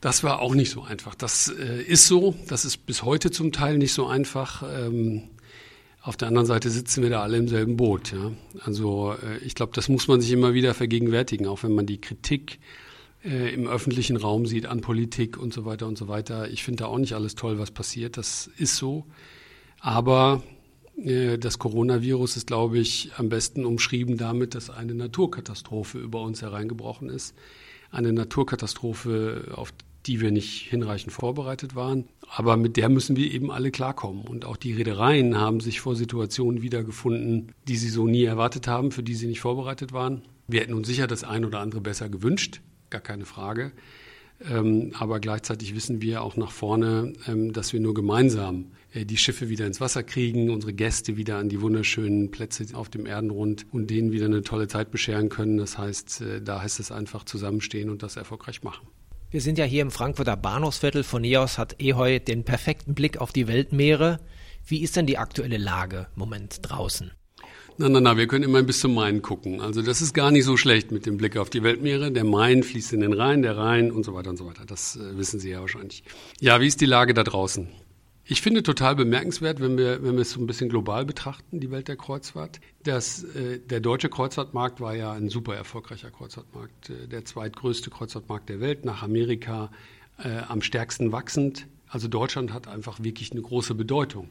Das 0.00 0.22
war 0.22 0.40
auch 0.40 0.54
nicht 0.54 0.70
so 0.70 0.82
einfach. 0.82 1.14
Das 1.14 1.48
äh, 1.48 1.82
ist 1.82 2.06
so. 2.06 2.34
Das 2.48 2.64
ist 2.64 2.86
bis 2.86 3.02
heute 3.02 3.30
zum 3.30 3.52
Teil 3.52 3.78
nicht 3.78 3.92
so 3.92 4.06
einfach. 4.06 4.62
Ähm, 4.62 5.24
auf 6.02 6.16
der 6.16 6.28
anderen 6.28 6.46
Seite 6.46 6.70
sitzen 6.70 7.02
wir 7.02 7.10
da 7.10 7.22
alle 7.22 7.36
im 7.36 7.48
selben 7.48 7.76
Boot. 7.76 8.12
Ja? 8.12 8.32
Also 8.64 9.14
äh, 9.14 9.38
ich 9.38 9.54
glaube, 9.54 9.72
das 9.74 9.88
muss 9.88 10.06
man 10.06 10.20
sich 10.20 10.30
immer 10.32 10.54
wieder 10.54 10.74
vergegenwärtigen, 10.74 11.46
auch 11.46 11.62
wenn 11.62 11.74
man 11.74 11.86
die 11.86 12.00
Kritik 12.00 12.54
äh, 12.54 12.87
im 13.22 13.66
öffentlichen 13.66 14.16
Raum 14.16 14.46
sieht 14.46 14.66
an 14.66 14.80
Politik 14.80 15.38
und 15.38 15.52
so 15.52 15.64
weiter 15.64 15.86
und 15.86 15.98
so 15.98 16.08
weiter. 16.08 16.48
Ich 16.50 16.62
finde 16.62 16.84
da 16.84 16.86
auch 16.86 16.98
nicht 16.98 17.14
alles 17.14 17.34
toll, 17.34 17.58
was 17.58 17.70
passiert. 17.70 18.16
Das 18.16 18.48
ist 18.58 18.76
so. 18.76 19.06
Aber 19.80 20.42
äh, 20.96 21.38
das 21.38 21.58
Coronavirus 21.58 22.36
ist, 22.36 22.46
glaube 22.46 22.78
ich, 22.78 23.10
am 23.16 23.28
besten 23.28 23.64
umschrieben 23.64 24.16
damit, 24.16 24.54
dass 24.54 24.70
eine 24.70 24.94
Naturkatastrophe 24.94 25.98
über 25.98 26.22
uns 26.22 26.42
hereingebrochen 26.42 27.08
ist. 27.08 27.34
Eine 27.90 28.12
Naturkatastrophe, 28.12 29.52
auf 29.54 29.72
die 30.06 30.20
wir 30.20 30.30
nicht 30.30 30.68
hinreichend 30.68 31.12
vorbereitet 31.12 31.74
waren. 31.74 32.04
Aber 32.28 32.56
mit 32.56 32.76
der 32.76 32.88
müssen 32.88 33.16
wir 33.16 33.32
eben 33.32 33.50
alle 33.50 33.70
klarkommen. 33.70 34.22
Und 34.22 34.44
auch 34.44 34.56
die 34.56 34.72
Reedereien 34.72 35.36
haben 35.36 35.60
sich 35.60 35.80
vor 35.80 35.96
Situationen 35.96 36.62
wiedergefunden, 36.62 37.52
die 37.66 37.76
sie 37.76 37.88
so 37.88 38.06
nie 38.06 38.24
erwartet 38.24 38.68
haben, 38.68 38.90
für 38.90 39.02
die 39.02 39.14
sie 39.14 39.26
nicht 39.26 39.40
vorbereitet 39.40 39.92
waren. 39.92 40.22
Wir 40.46 40.60
hätten 40.60 40.74
uns 40.74 40.86
sicher 40.86 41.06
das 41.06 41.24
ein 41.24 41.44
oder 41.44 41.60
andere 41.60 41.80
besser 41.80 42.08
gewünscht, 42.08 42.62
gar 42.90 43.00
keine 43.00 43.24
Frage. 43.24 43.72
Ähm, 44.48 44.92
aber 44.96 45.18
gleichzeitig 45.18 45.74
wissen 45.74 46.00
wir 46.00 46.22
auch 46.22 46.36
nach 46.36 46.52
vorne, 46.52 47.12
ähm, 47.26 47.52
dass 47.52 47.72
wir 47.72 47.80
nur 47.80 47.94
gemeinsam 47.94 48.66
äh, 48.92 49.04
die 49.04 49.16
Schiffe 49.16 49.48
wieder 49.48 49.66
ins 49.66 49.80
Wasser 49.80 50.04
kriegen, 50.04 50.50
unsere 50.50 50.72
Gäste 50.72 51.16
wieder 51.16 51.38
an 51.38 51.48
die 51.48 51.60
wunderschönen 51.60 52.30
Plätze 52.30 52.66
auf 52.74 52.88
dem 52.88 53.04
Erdenrund 53.04 53.66
und 53.72 53.90
denen 53.90 54.12
wieder 54.12 54.26
eine 54.26 54.42
tolle 54.42 54.68
Zeit 54.68 54.92
bescheren 54.92 55.28
können. 55.28 55.58
Das 55.58 55.76
heißt, 55.76 56.20
äh, 56.20 56.42
da 56.42 56.62
heißt 56.62 56.78
es 56.78 56.92
einfach 56.92 57.24
zusammenstehen 57.24 57.90
und 57.90 58.02
das 58.02 58.16
erfolgreich 58.16 58.62
machen. 58.62 58.86
Wir 59.30 59.40
sind 59.40 59.58
ja 59.58 59.64
hier 59.64 59.82
im 59.82 59.90
Frankfurter 59.90 60.36
Bahnhofsviertel. 60.36 61.02
Von 61.02 61.24
hier 61.24 61.42
aus 61.42 61.58
hat 61.58 61.80
Ehoy 61.80 62.20
den 62.20 62.44
perfekten 62.44 62.94
Blick 62.94 63.18
auf 63.18 63.32
die 63.32 63.48
Weltmeere. 63.48 64.20
Wie 64.66 64.82
ist 64.82 64.96
denn 64.96 65.06
die 65.06 65.18
aktuelle 65.18 65.58
Lage 65.58 66.06
im 66.14 66.20
Moment 66.20 66.60
draußen? 66.62 67.10
Na, 67.80 67.88
na, 67.88 68.00
na, 68.00 68.16
wir 68.16 68.26
können 68.26 68.42
immerhin 68.42 68.66
bis 68.66 68.80
zum 68.80 68.92
Main 68.92 69.22
gucken. 69.22 69.60
Also 69.60 69.82
das 69.82 70.02
ist 70.02 70.12
gar 70.12 70.32
nicht 70.32 70.44
so 70.44 70.56
schlecht 70.56 70.90
mit 70.90 71.06
dem 71.06 71.16
Blick 71.16 71.36
auf 71.36 71.48
die 71.48 71.62
Weltmeere. 71.62 72.10
Der 72.10 72.24
Main 72.24 72.64
fließt 72.64 72.92
in 72.92 73.02
den 73.02 73.12
Rhein, 73.12 73.42
der 73.42 73.56
Rhein 73.56 73.92
und 73.92 74.04
so 74.04 74.14
weiter 74.14 74.30
und 74.30 74.36
so 74.36 74.46
weiter. 74.46 74.64
Das 74.66 74.96
äh, 74.96 75.16
wissen 75.16 75.38
Sie 75.38 75.50
ja 75.50 75.60
wahrscheinlich. 75.60 76.02
Ja, 76.40 76.60
wie 76.60 76.66
ist 76.66 76.80
die 76.80 76.86
Lage 76.86 77.14
da 77.14 77.22
draußen? 77.22 77.68
Ich 78.24 78.42
finde 78.42 78.64
total 78.64 78.96
bemerkenswert, 78.96 79.60
wenn 79.60 79.78
wir, 79.78 80.02
wenn 80.02 80.14
wir 80.14 80.22
es 80.22 80.32
so 80.32 80.40
ein 80.40 80.48
bisschen 80.48 80.68
global 80.68 81.04
betrachten, 81.04 81.60
die 81.60 81.70
Welt 81.70 81.86
der 81.86 81.96
Kreuzfahrt. 81.96 82.58
dass 82.82 83.22
äh, 83.22 83.60
der 83.60 83.78
deutsche 83.78 84.08
Kreuzfahrtmarkt 84.08 84.80
war 84.80 84.96
ja 84.96 85.12
ein 85.12 85.28
super 85.28 85.54
erfolgreicher 85.54 86.10
Kreuzfahrtmarkt. 86.10 86.90
Äh, 86.90 87.06
der 87.06 87.26
zweitgrößte 87.26 87.90
Kreuzfahrtmarkt 87.90 88.48
der 88.48 88.58
Welt, 88.58 88.84
nach 88.84 89.04
Amerika 89.04 89.70
äh, 90.18 90.40
am 90.48 90.62
stärksten 90.62 91.12
wachsend. 91.12 91.68
Also 91.86 92.08
Deutschland 92.08 92.52
hat 92.52 92.66
einfach 92.66 92.98
wirklich 93.04 93.30
eine 93.30 93.40
große 93.40 93.76
Bedeutung 93.76 94.30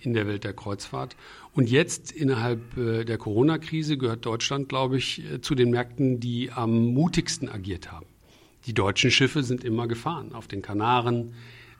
in 0.00 0.14
der 0.14 0.26
Welt 0.26 0.44
der 0.44 0.52
Kreuzfahrt. 0.52 1.16
Und 1.54 1.70
jetzt 1.70 2.12
innerhalb 2.12 2.76
äh, 2.76 3.04
der 3.04 3.18
Corona-Krise 3.18 3.98
gehört 3.98 4.24
Deutschland, 4.26 4.68
glaube 4.68 4.98
ich, 4.98 5.22
äh, 5.24 5.40
zu 5.40 5.54
den 5.54 5.70
Märkten, 5.70 6.20
die 6.20 6.50
am 6.52 6.92
mutigsten 6.94 7.48
agiert 7.48 7.90
haben. 7.90 8.06
Die 8.66 8.74
deutschen 8.74 9.10
Schiffe 9.10 9.42
sind 9.42 9.64
immer 9.64 9.88
gefahren, 9.88 10.34
auf 10.34 10.46
den 10.46 10.62
Kanaren, 10.62 11.34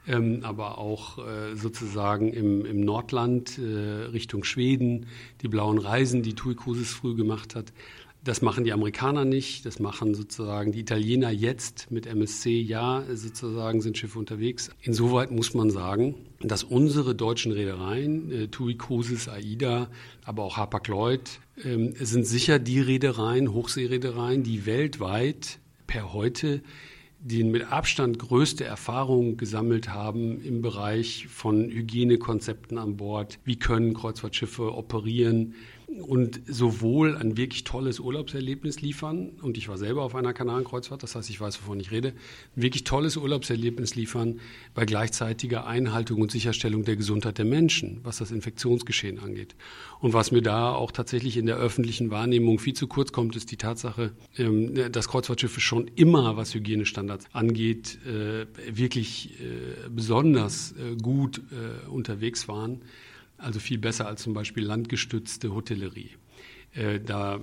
ähm, 0.07 0.39
aber 0.43 0.77
auch 0.77 1.19
äh, 1.19 1.55
sozusagen 1.55 2.33
im, 2.33 2.65
im 2.65 2.81
Nordland 2.81 3.59
äh, 3.59 4.05
Richtung 4.11 4.43
Schweden, 4.43 5.05
die 5.41 5.47
blauen 5.47 5.77
Reisen, 5.77 6.23
die 6.23 6.33
TUI 6.33 6.55
Cruises 6.55 6.93
früh 6.93 7.15
gemacht 7.15 7.55
hat. 7.55 7.71
Das 8.21 8.41
machen 8.41 8.65
die 8.65 8.73
Amerikaner 8.73 9.23
nicht, 9.23 9.65
das 9.65 9.79
machen 9.79 10.13
sozusagen 10.13 10.73
die 10.73 10.81
Italiener 10.81 11.29
jetzt 11.29 11.89
mit 11.89 12.05
MSC, 12.05 12.59
ja, 12.59 13.05
sozusagen 13.13 13.81
sind 13.81 13.97
Schiffe 13.97 14.19
unterwegs. 14.19 14.69
Insoweit 14.81 15.31
muss 15.31 15.53
man 15.53 15.71
sagen, 15.71 16.15
dass 16.41 16.63
unsere 16.63 17.15
deutschen 17.15 17.53
Reedereien, 17.53 18.29
äh, 18.31 18.47
TUI 18.47 18.75
Cruises, 18.75 19.29
AIDA, 19.29 19.89
aber 20.25 20.43
auch 20.43 20.57
Hapag-Lloyd, 20.57 21.39
äh, 21.63 21.93
sind 22.03 22.27
sicher 22.27 22.59
die 22.59 22.81
Reedereien, 22.81 23.53
Hochseereedereien, 23.53 24.43
die 24.43 24.65
weltweit 24.65 25.59
per 25.87 26.11
heute 26.11 26.61
die 27.21 27.43
mit 27.43 27.69
Abstand 27.71 28.17
größte 28.17 28.63
Erfahrung 28.63 29.35
gesammelt 29.35 29.89
haben 29.89 30.41
im 30.41 30.61
Bereich 30.61 31.27
von 31.27 31.69
Hygienekonzepten 31.69 32.77
an 32.77 32.95
Bord. 32.95 33.39
Wie 33.43 33.57
können 33.57 33.93
Kreuzfahrtschiffe 33.93 34.73
operieren? 34.73 35.55
Und 36.01 36.41
sowohl 36.47 37.17
ein 37.17 37.37
wirklich 37.37 37.63
tolles 37.63 37.99
Urlaubserlebnis 37.99 38.81
liefern, 38.81 39.31
und 39.41 39.57
ich 39.57 39.67
war 39.67 39.77
selber 39.77 40.03
auf 40.03 40.15
einer 40.15 40.33
Kanarenkreuzfahrt, 40.33 41.03
das 41.03 41.15
heißt, 41.15 41.29
ich 41.29 41.41
weiß, 41.41 41.61
wovon 41.61 41.79
ich 41.79 41.91
rede, 41.91 42.09
ein 42.55 42.61
wirklich 42.61 42.83
tolles 42.83 43.17
Urlaubserlebnis 43.17 43.95
liefern 43.95 44.39
bei 44.73 44.85
gleichzeitiger 44.85 45.67
Einhaltung 45.67 46.21
und 46.21 46.31
Sicherstellung 46.31 46.83
der 46.83 46.95
Gesundheit 46.95 47.37
der 47.37 47.45
Menschen, 47.45 47.99
was 48.03 48.17
das 48.17 48.31
Infektionsgeschehen 48.31 49.19
angeht. 49.19 49.55
Und 49.99 50.13
was 50.13 50.31
mir 50.31 50.41
da 50.41 50.71
auch 50.71 50.91
tatsächlich 50.91 51.37
in 51.37 51.45
der 51.45 51.57
öffentlichen 51.57 52.11
Wahrnehmung 52.11 52.59
viel 52.59 52.73
zu 52.73 52.87
kurz 52.87 53.11
kommt, 53.11 53.35
ist 53.35 53.51
die 53.51 53.57
Tatsache, 53.57 54.11
ähm, 54.37 54.91
dass 54.91 55.07
Kreuzfahrtschiffe 55.07 55.59
schon 55.59 55.89
immer, 55.95 56.37
was 56.37 56.53
Hygienestandards 56.53 57.25
angeht, 57.33 57.99
äh, 58.05 58.45
wirklich 58.71 59.31
äh, 59.41 59.89
besonders 59.89 60.73
äh, 60.73 60.95
gut 61.01 61.41
unterwegs 61.89 62.47
waren 62.47 62.81
also 63.39 63.59
viel 63.59 63.77
besser 63.77 64.07
als 64.07 64.21
zum 64.21 64.33
Beispiel 64.33 64.63
landgestützte 64.63 65.53
Hotellerie. 65.53 66.11
Äh, 66.73 66.99
da 66.99 67.39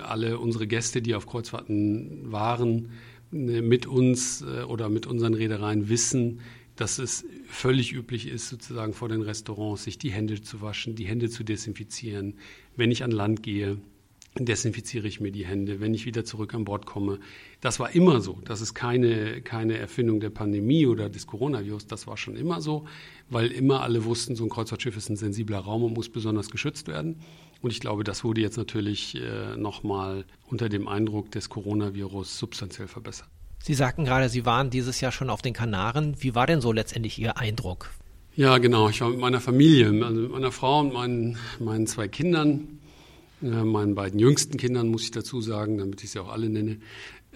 alle 0.00 0.38
unsere 0.38 0.66
Gäste, 0.66 1.00
die 1.00 1.14
auf 1.14 1.26
Kreuzfahrten 1.26 2.30
waren, 2.30 2.90
äh, 3.32 3.62
mit 3.62 3.86
uns 3.86 4.42
äh, 4.42 4.62
oder 4.64 4.88
mit 4.88 5.06
unseren 5.06 5.34
Reedereien 5.34 5.88
wissen, 5.88 6.40
dass 6.76 6.98
es 6.98 7.24
völlig 7.46 7.92
üblich 7.92 8.26
ist, 8.26 8.48
sozusagen 8.48 8.92
vor 8.92 9.08
den 9.08 9.22
Restaurants 9.22 9.84
sich 9.84 9.98
die 9.98 10.10
Hände 10.10 10.40
zu 10.40 10.60
waschen, 10.60 10.94
die 10.94 11.06
Hände 11.06 11.28
zu 11.28 11.44
desinfizieren, 11.44 12.34
wenn 12.76 12.90
ich 12.90 13.04
an 13.04 13.10
Land 13.10 13.42
gehe. 13.42 13.78
Desinfiziere 14.38 15.08
ich 15.08 15.20
mir 15.20 15.32
die 15.32 15.44
Hände, 15.44 15.80
wenn 15.80 15.92
ich 15.92 16.06
wieder 16.06 16.24
zurück 16.24 16.54
an 16.54 16.64
Bord 16.64 16.86
komme. 16.86 17.18
Das 17.60 17.80
war 17.80 17.94
immer 17.94 18.20
so. 18.20 18.38
Das 18.44 18.60
ist 18.60 18.74
keine, 18.74 19.42
keine 19.42 19.76
Erfindung 19.76 20.20
der 20.20 20.30
Pandemie 20.30 20.86
oder 20.86 21.08
des 21.08 21.26
Coronavirus. 21.26 21.86
Das 21.88 22.06
war 22.06 22.16
schon 22.16 22.36
immer 22.36 22.60
so, 22.60 22.86
weil 23.28 23.48
immer 23.48 23.82
alle 23.82 24.04
wussten, 24.04 24.36
so 24.36 24.44
ein 24.44 24.50
Kreuzfahrtschiff 24.50 24.96
ist 24.96 25.08
ein 25.08 25.16
sensibler 25.16 25.58
Raum 25.58 25.82
und 25.82 25.94
muss 25.94 26.08
besonders 26.08 26.50
geschützt 26.50 26.86
werden. 26.86 27.20
Und 27.60 27.72
ich 27.72 27.80
glaube, 27.80 28.04
das 28.04 28.24
wurde 28.24 28.40
jetzt 28.40 28.56
natürlich 28.56 29.16
äh, 29.16 29.56
nochmal 29.56 30.24
unter 30.46 30.68
dem 30.68 30.88
Eindruck 30.88 31.30
des 31.32 31.48
Coronavirus 31.48 32.38
substanziell 32.38 32.88
verbessert. 32.88 33.28
Sie 33.62 33.74
sagten 33.74 34.04
gerade, 34.04 34.30
Sie 34.30 34.46
waren 34.46 34.70
dieses 34.70 35.00
Jahr 35.02 35.12
schon 35.12 35.28
auf 35.28 35.42
den 35.42 35.52
Kanaren. 35.52 36.16
Wie 36.20 36.34
war 36.34 36.46
denn 36.46 36.62
so 36.62 36.72
letztendlich 36.72 37.18
Ihr 37.18 37.36
Eindruck? 37.36 37.90
Ja, 38.34 38.56
genau. 38.56 38.88
Ich 38.88 39.02
war 39.02 39.10
mit 39.10 39.18
meiner 39.18 39.40
Familie, 39.40 39.88
also 40.02 40.20
mit 40.22 40.30
meiner 40.30 40.52
Frau 40.52 40.80
und 40.80 40.94
meinen, 40.94 41.36
meinen 41.58 41.86
zwei 41.86 42.08
Kindern 42.08 42.79
meinen 43.40 43.94
beiden 43.94 44.18
jüngsten 44.18 44.56
Kindern, 44.56 44.88
muss 44.88 45.04
ich 45.04 45.10
dazu 45.10 45.40
sagen, 45.40 45.78
damit 45.78 46.02
ich 46.04 46.10
sie 46.10 46.18
auch 46.18 46.30
alle 46.30 46.48
nenne, 46.48 46.78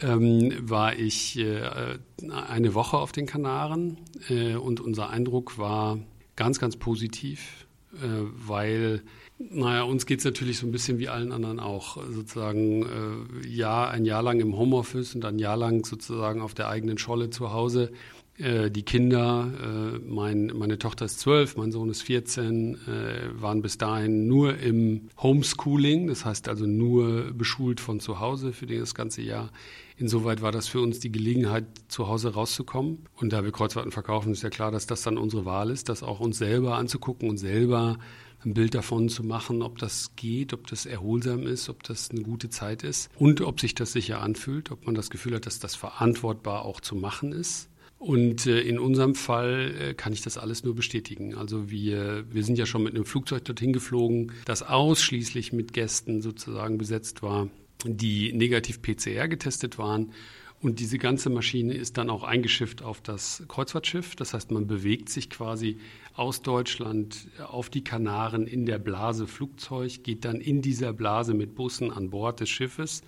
ähm, 0.00 0.52
war 0.60 0.98
ich 0.98 1.38
äh, 1.38 1.98
eine 2.28 2.74
Woche 2.74 2.96
auf 2.96 3.12
den 3.12 3.26
Kanaren. 3.26 3.98
Äh, 4.28 4.56
und 4.56 4.80
unser 4.80 5.10
Eindruck 5.10 5.58
war 5.58 5.98
ganz, 6.36 6.58
ganz 6.58 6.76
positiv, 6.76 7.66
äh, 7.94 8.06
weil, 8.46 9.02
naja, 9.38 9.82
uns 9.82 10.06
geht 10.06 10.18
es 10.18 10.24
natürlich 10.24 10.58
so 10.58 10.66
ein 10.66 10.72
bisschen 10.72 10.98
wie 10.98 11.08
allen 11.08 11.32
anderen 11.32 11.60
auch, 11.60 12.02
sozusagen, 12.10 12.82
äh, 12.82 13.48
ja, 13.48 13.88
ein 13.88 14.04
Jahr 14.04 14.22
lang 14.22 14.40
im 14.40 14.56
Homeoffice 14.56 15.14
und 15.14 15.24
ein 15.24 15.38
Jahr 15.38 15.56
lang 15.56 15.84
sozusagen 15.84 16.40
auf 16.40 16.54
der 16.54 16.68
eigenen 16.68 16.98
Scholle 16.98 17.30
zu 17.30 17.52
Hause. 17.52 17.92
äh, 17.92 18.23
die 18.38 18.82
Kinder, 18.82 19.50
äh, 19.62 19.98
mein, 20.00 20.46
meine 20.54 20.78
Tochter 20.78 21.04
ist 21.04 21.20
zwölf, 21.20 21.56
mein 21.56 21.70
Sohn 21.70 21.88
ist 21.88 22.02
14, 22.02 22.74
äh, 22.74 23.40
waren 23.40 23.62
bis 23.62 23.78
dahin 23.78 24.26
nur 24.26 24.58
im 24.58 25.08
Homeschooling, 25.22 26.08
das 26.08 26.24
heißt 26.24 26.48
also 26.48 26.66
nur 26.66 27.32
beschult 27.32 27.80
von 27.80 28.00
zu 28.00 28.18
Hause 28.18 28.52
für 28.52 28.66
das 28.66 28.94
ganze 28.94 29.22
Jahr. 29.22 29.50
Insoweit 29.96 30.42
war 30.42 30.50
das 30.50 30.66
für 30.66 30.80
uns 30.80 30.98
die 30.98 31.12
Gelegenheit, 31.12 31.66
zu 31.86 32.08
Hause 32.08 32.34
rauszukommen. 32.34 33.06
Und 33.14 33.32
da 33.32 33.44
wir 33.44 33.52
Kreuzfahrten 33.52 33.92
verkaufen, 33.92 34.32
ist 34.32 34.42
ja 34.42 34.50
klar, 34.50 34.72
dass 34.72 34.86
das 34.86 35.02
dann 35.02 35.16
unsere 35.18 35.44
Wahl 35.44 35.70
ist, 35.70 35.88
das 35.88 36.02
auch 36.02 36.18
uns 36.18 36.38
selber 36.38 36.76
anzugucken 36.76 37.30
und 37.30 37.36
selber 37.36 37.98
ein 38.44 38.54
Bild 38.54 38.74
davon 38.74 39.08
zu 39.08 39.22
machen, 39.22 39.62
ob 39.62 39.78
das 39.78 40.16
geht, 40.16 40.52
ob 40.52 40.66
das 40.66 40.86
erholsam 40.86 41.46
ist, 41.46 41.68
ob 41.68 41.82
das 41.84 42.10
eine 42.10 42.22
gute 42.22 42.50
Zeit 42.50 42.82
ist 42.82 43.10
und 43.16 43.40
ob 43.40 43.60
sich 43.60 43.74
das 43.74 43.92
sicher 43.92 44.20
anfühlt, 44.20 44.70
ob 44.70 44.84
man 44.84 44.94
das 44.94 45.08
Gefühl 45.08 45.36
hat, 45.36 45.46
dass 45.46 45.60
das 45.60 45.76
verantwortbar 45.76 46.64
auch 46.64 46.80
zu 46.80 46.94
machen 46.96 47.32
ist. 47.32 47.68
Und 48.04 48.44
äh, 48.44 48.60
in 48.60 48.78
unserem 48.78 49.14
Fall 49.14 49.74
äh, 49.80 49.94
kann 49.94 50.12
ich 50.12 50.20
das 50.20 50.36
alles 50.36 50.62
nur 50.62 50.74
bestätigen. 50.74 51.34
Also 51.36 51.70
wir, 51.70 52.26
wir 52.30 52.44
sind 52.44 52.58
ja 52.58 52.66
schon 52.66 52.82
mit 52.82 52.94
einem 52.94 53.06
Flugzeug 53.06 53.46
dorthin 53.46 53.72
geflogen, 53.72 54.32
das 54.44 54.62
ausschließlich 54.62 55.54
mit 55.54 55.72
Gästen 55.72 56.20
sozusagen 56.20 56.76
besetzt 56.76 57.22
war, 57.22 57.48
die 57.86 58.34
negativ 58.34 58.82
PCR 58.82 59.26
getestet 59.26 59.78
waren. 59.78 60.12
Und 60.60 60.80
diese 60.80 60.98
ganze 60.98 61.30
Maschine 61.30 61.72
ist 61.72 61.96
dann 61.96 62.10
auch 62.10 62.24
eingeschifft 62.24 62.82
auf 62.82 63.00
das 63.00 63.42
Kreuzfahrtschiff. 63.48 64.16
Das 64.16 64.34
heißt, 64.34 64.50
man 64.50 64.66
bewegt 64.66 65.08
sich 65.08 65.30
quasi 65.30 65.78
aus 66.12 66.42
Deutschland 66.42 67.28
auf 67.48 67.70
die 67.70 67.84
Kanaren 67.84 68.46
in 68.46 68.66
der 68.66 68.78
Blase 68.78 69.26
Flugzeug, 69.26 70.02
geht 70.02 70.26
dann 70.26 70.42
in 70.42 70.60
dieser 70.60 70.92
Blase 70.92 71.32
mit 71.32 71.54
Bussen 71.54 71.90
an 71.90 72.10
Bord 72.10 72.40
des 72.40 72.50
Schiffes 72.50 73.00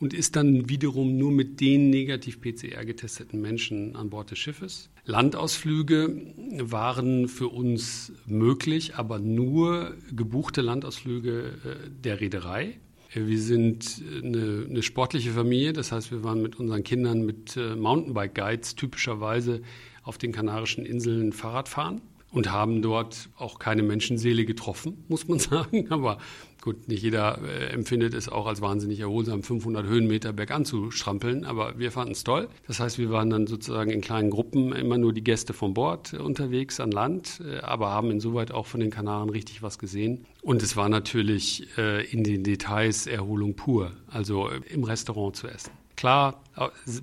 und 0.00 0.12
ist 0.12 0.36
dann 0.36 0.68
wiederum 0.68 1.16
nur 1.16 1.30
mit 1.30 1.60
den 1.60 1.90
negativ 1.90 2.40
PCR 2.40 2.84
getesteten 2.84 3.40
Menschen 3.40 3.96
an 3.96 4.10
Bord 4.10 4.30
des 4.30 4.38
Schiffes. 4.38 4.90
Landausflüge 5.04 6.34
waren 6.60 7.28
für 7.28 7.48
uns 7.48 8.12
möglich, 8.26 8.96
aber 8.96 9.18
nur 9.18 9.94
gebuchte 10.14 10.60
Landausflüge 10.62 11.54
äh, 11.64 11.90
der 11.90 12.20
Reederei. 12.20 12.78
Wir 13.14 13.40
sind 13.40 14.02
eine, 14.24 14.66
eine, 14.68 14.82
sportliche 14.82 15.30
Familie, 15.30 15.72
das 15.72 15.92
heißt, 15.92 16.10
wir 16.10 16.24
waren 16.24 16.42
mit 16.42 16.56
unseren 16.58 16.82
Kindern 16.82 17.24
mit 17.24 17.56
äh, 17.56 17.76
Mountainbike-Guides 17.76 18.74
typischerweise 18.74 19.62
auf 20.02 20.18
den 20.18 20.32
Kanarischen 20.32 20.84
Inseln 20.84 21.32
Fahrrad 21.32 21.68
fahren 21.68 22.00
und 22.34 22.50
haben 22.50 22.82
dort 22.82 23.30
auch 23.36 23.60
keine 23.60 23.82
Menschenseele 23.82 24.44
getroffen, 24.44 25.04
muss 25.08 25.28
man 25.28 25.38
sagen. 25.38 25.86
Aber 25.90 26.18
gut, 26.60 26.88
nicht 26.88 27.02
jeder 27.02 27.38
äh, 27.42 27.66
empfindet 27.72 28.12
es 28.12 28.28
auch 28.28 28.46
als 28.46 28.60
wahnsinnig 28.60 29.00
erholsam, 29.00 29.42
500 29.42 29.86
Höhenmeter 29.86 30.32
bergan 30.32 30.64
zu 30.64 30.90
strampeln, 30.90 31.44
aber 31.44 31.78
wir 31.78 31.92
fanden 31.92 32.12
es 32.12 32.24
toll. 32.24 32.48
Das 32.66 32.80
heißt, 32.80 32.98
wir 32.98 33.10
waren 33.10 33.30
dann 33.30 33.46
sozusagen 33.46 33.90
in 33.90 34.00
kleinen 34.00 34.30
Gruppen 34.30 34.72
immer 34.72 34.98
nur 34.98 35.12
die 35.12 35.22
Gäste 35.22 35.52
von 35.52 35.74
Bord 35.74 36.12
äh, 36.12 36.16
unterwegs 36.16 36.80
an 36.80 36.90
Land, 36.90 37.40
äh, 37.46 37.60
aber 37.60 37.90
haben 37.90 38.10
insoweit 38.10 38.50
auch 38.50 38.66
von 38.66 38.80
den 38.80 38.90
Kanaren 38.90 39.30
richtig 39.30 39.62
was 39.62 39.78
gesehen. 39.78 40.26
Und 40.42 40.62
es 40.62 40.76
war 40.76 40.88
natürlich 40.88 41.68
äh, 41.78 42.04
in 42.04 42.24
den 42.24 42.42
Details 42.42 43.06
Erholung 43.06 43.54
pur, 43.54 43.92
also 44.08 44.48
äh, 44.48 44.60
im 44.68 44.82
Restaurant 44.82 45.36
zu 45.36 45.46
essen. 45.46 45.70
Klar, 45.96 46.42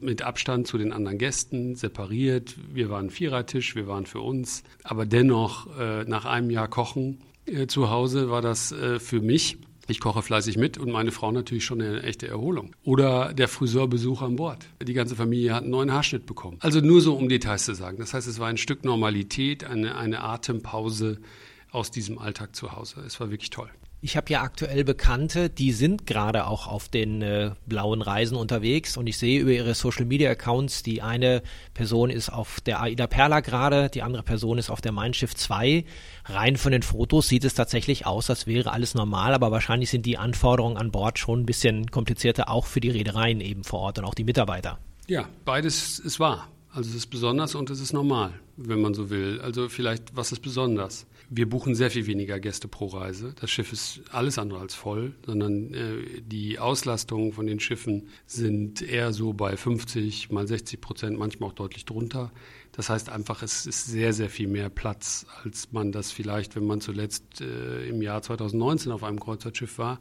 mit 0.02 0.22
Abstand 0.22 0.68
zu 0.68 0.78
den 0.78 0.92
anderen 0.94 1.18
Gästen, 1.18 1.76
separiert. 1.76 2.56
Wir 2.74 2.90
waren 2.90 3.10
Vierertisch, 3.10 3.76
wir 3.76 3.88
waren 3.88 4.06
für 4.06 4.20
uns. 4.20 4.64
Aber 4.84 5.06
dennoch, 5.06 5.68
äh, 5.78 6.04
nach 6.06 6.26
einem 6.26 6.50
Jahr 6.50 6.68
Kochen 6.68 7.20
äh, 7.46 7.68
zu 7.68 7.90
Hause 7.90 8.30
war 8.30 8.42
das 8.42 8.72
äh, 8.72 9.00
für 9.00 9.22
mich 9.22 9.58
ich 9.92 10.00
koche 10.00 10.22
fleißig 10.22 10.58
mit 10.58 10.78
und 10.78 10.90
meine 10.90 11.12
Frau 11.12 11.32
natürlich 11.32 11.66
schon 11.66 11.82
eine 11.82 12.04
echte 12.04 12.28
Erholung. 12.28 12.76
Oder 12.84 13.34
der 13.34 13.50
Friseurbesuch 13.50 14.22
an 14.22 14.38
Bord. 14.38 14.66
Die 14.82 14.94
ganze 14.94 15.16
Familie 15.16 15.54
hat 15.54 15.64
einen 15.64 15.72
neuen 15.72 15.92
Haarschnitt 15.92 16.26
bekommen. 16.26 16.58
Also 16.62 16.80
nur 16.80 17.02
so, 17.02 17.14
um 17.16 17.28
Details 17.28 17.66
zu 17.66 17.74
sagen. 17.76 17.98
Das 17.98 18.14
heißt, 18.14 18.28
es 18.28 18.40
war 18.40 18.48
ein 18.48 18.58
Stück 18.58 18.86
Normalität, 18.86 19.66
eine, 19.66 19.98
eine 19.98 20.24
Atempause 20.24 21.20
aus 21.72 21.92
diesem 21.92 22.20
Alltag 22.20 22.56
zu 22.56 22.72
Hause. 22.72 23.02
Es 23.06 23.20
war 23.20 23.32
wirklich 23.32 23.50
toll. 23.50 23.70
Ich 24.04 24.18
habe 24.18 24.34
ja 24.34 24.42
aktuell 24.42 24.84
Bekannte, 24.84 25.52
die 25.52 25.72
sind 25.72 26.08
gerade 26.08 26.48
auch 26.48 26.66
auf 26.66 26.90
den 26.90 27.22
äh, 27.22 27.52
blauen 27.68 28.02
Reisen 28.02 28.36
unterwegs 28.36 28.98
und 28.98 29.06
ich 29.06 29.20
sehe 29.20 29.40
über 29.40 29.52
ihre 29.52 29.76
Social 29.76 30.06
Media 30.06 30.32
Accounts, 30.32 30.82
die 30.82 31.04
eine 31.04 31.44
Person 31.76 32.10
ist 32.10 32.30
auf 32.30 32.62
der 32.62 32.82
Aida 32.82 33.06
Perla 33.06 33.42
gerade, 33.42 33.90
die 33.90 34.02
andere 34.02 34.24
Person 34.24 34.58
ist 34.58 34.72
auf 34.72 34.82
der 34.82 34.92
Mein 34.92 35.14
Schiff 35.14 35.36
2. 35.36 35.86
Rein 36.26 36.58
von 36.58 36.72
den 36.72 36.82
Fotos 36.82 37.28
sieht 37.28 37.46
es 37.46 37.54
tatsächlich 37.54 38.08
aus, 38.08 38.32
als 38.32 38.48
wäre 38.48 38.72
alles 38.72 38.96
normal, 38.96 39.36
aber 39.36 39.52
wahrscheinlich 39.52 39.92
sind 39.92 40.08
die 40.08 40.18
Anforderungen 40.18 40.78
an 40.78 40.90
Bord 40.90 41.20
schon 41.20 41.42
ein 41.42 41.46
bisschen 41.46 41.92
komplizierter, 41.92 42.50
auch 42.50 42.66
für 42.66 42.80
die 42.80 42.90
Reedereien 42.90 43.40
eben 43.40 43.64
vor 43.64 43.82
Ort 43.82 44.00
und 44.00 44.06
auch 44.06 44.16
die 44.16 44.24
Mitarbeiter. 44.24 44.80
Ja, 45.06 45.30
beides 45.46 46.00
ist 46.00 46.20
wahr. 46.20 46.48
Also 46.74 46.90
es 46.90 46.96
ist 46.96 47.08
besonders 47.08 47.54
und 47.54 47.70
es 47.70 47.80
ist 47.80 47.94
normal, 47.94 48.34
wenn 48.58 48.82
man 48.82 48.96
so 48.96 49.12
will. 49.12 49.42
Also 49.42 49.70
vielleicht, 49.70 50.16
was 50.16 50.32
ist 50.32 50.40
besonders? 50.40 51.06
Wir 51.34 51.48
buchen 51.48 51.76
sehr 51.76 51.90
viel 51.90 52.08
weniger 52.08 52.42
Gäste 52.42 52.68
pro 52.68 52.88
Reise. 52.88 53.34
Das 53.40 53.50
Schiff 53.50 53.72
ist 53.72 54.02
alles 54.12 54.38
andere 54.38 54.60
als 54.60 54.76
voll, 54.76 55.16
sondern 55.26 55.74
äh, 55.74 56.22
die 56.22 56.60
Auslastungen 56.60 57.32
von 57.32 57.48
den 57.48 57.62
Schiffen 57.62 58.10
sind 58.26 58.82
eher 58.82 59.14
so 59.14 59.32
bei 59.32 59.56
50 59.56 60.30
mal 60.30 60.46
60 60.46 60.82
Prozent, 60.82 61.18
manchmal 61.18 61.50
auch 61.50 61.54
deutlich 61.54 61.86
drunter. 61.86 62.34
Das 62.74 62.90
heißt 62.90 63.08
einfach, 63.08 63.44
es 63.44 63.66
ist 63.66 63.86
sehr, 63.86 64.12
sehr 64.12 64.30
viel 64.30 64.50
mehr 64.50 64.68
Platz, 64.68 65.26
als 65.42 65.72
man 65.72 65.94
das 65.94 66.12
vielleicht, 66.12 66.58
wenn 66.58 66.66
man 66.68 66.82
zuletzt 66.82 67.40
äh, 67.40 67.88
im 67.88 68.02
Jahr 68.02 68.22
2019 68.22 68.92
auf 68.92 69.06
einem 69.06 69.22
Kreuzfahrtschiff 69.22 69.78
war. 69.78 70.00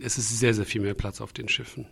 Es 0.00 0.16
ist 0.16 0.38
sehr, 0.38 0.54
sehr 0.54 0.64
viel 0.64 0.80
mehr 0.80 0.94
Platz 0.94 1.20
auf 1.20 1.34
den 1.34 1.50
Schiffen. 1.50 1.84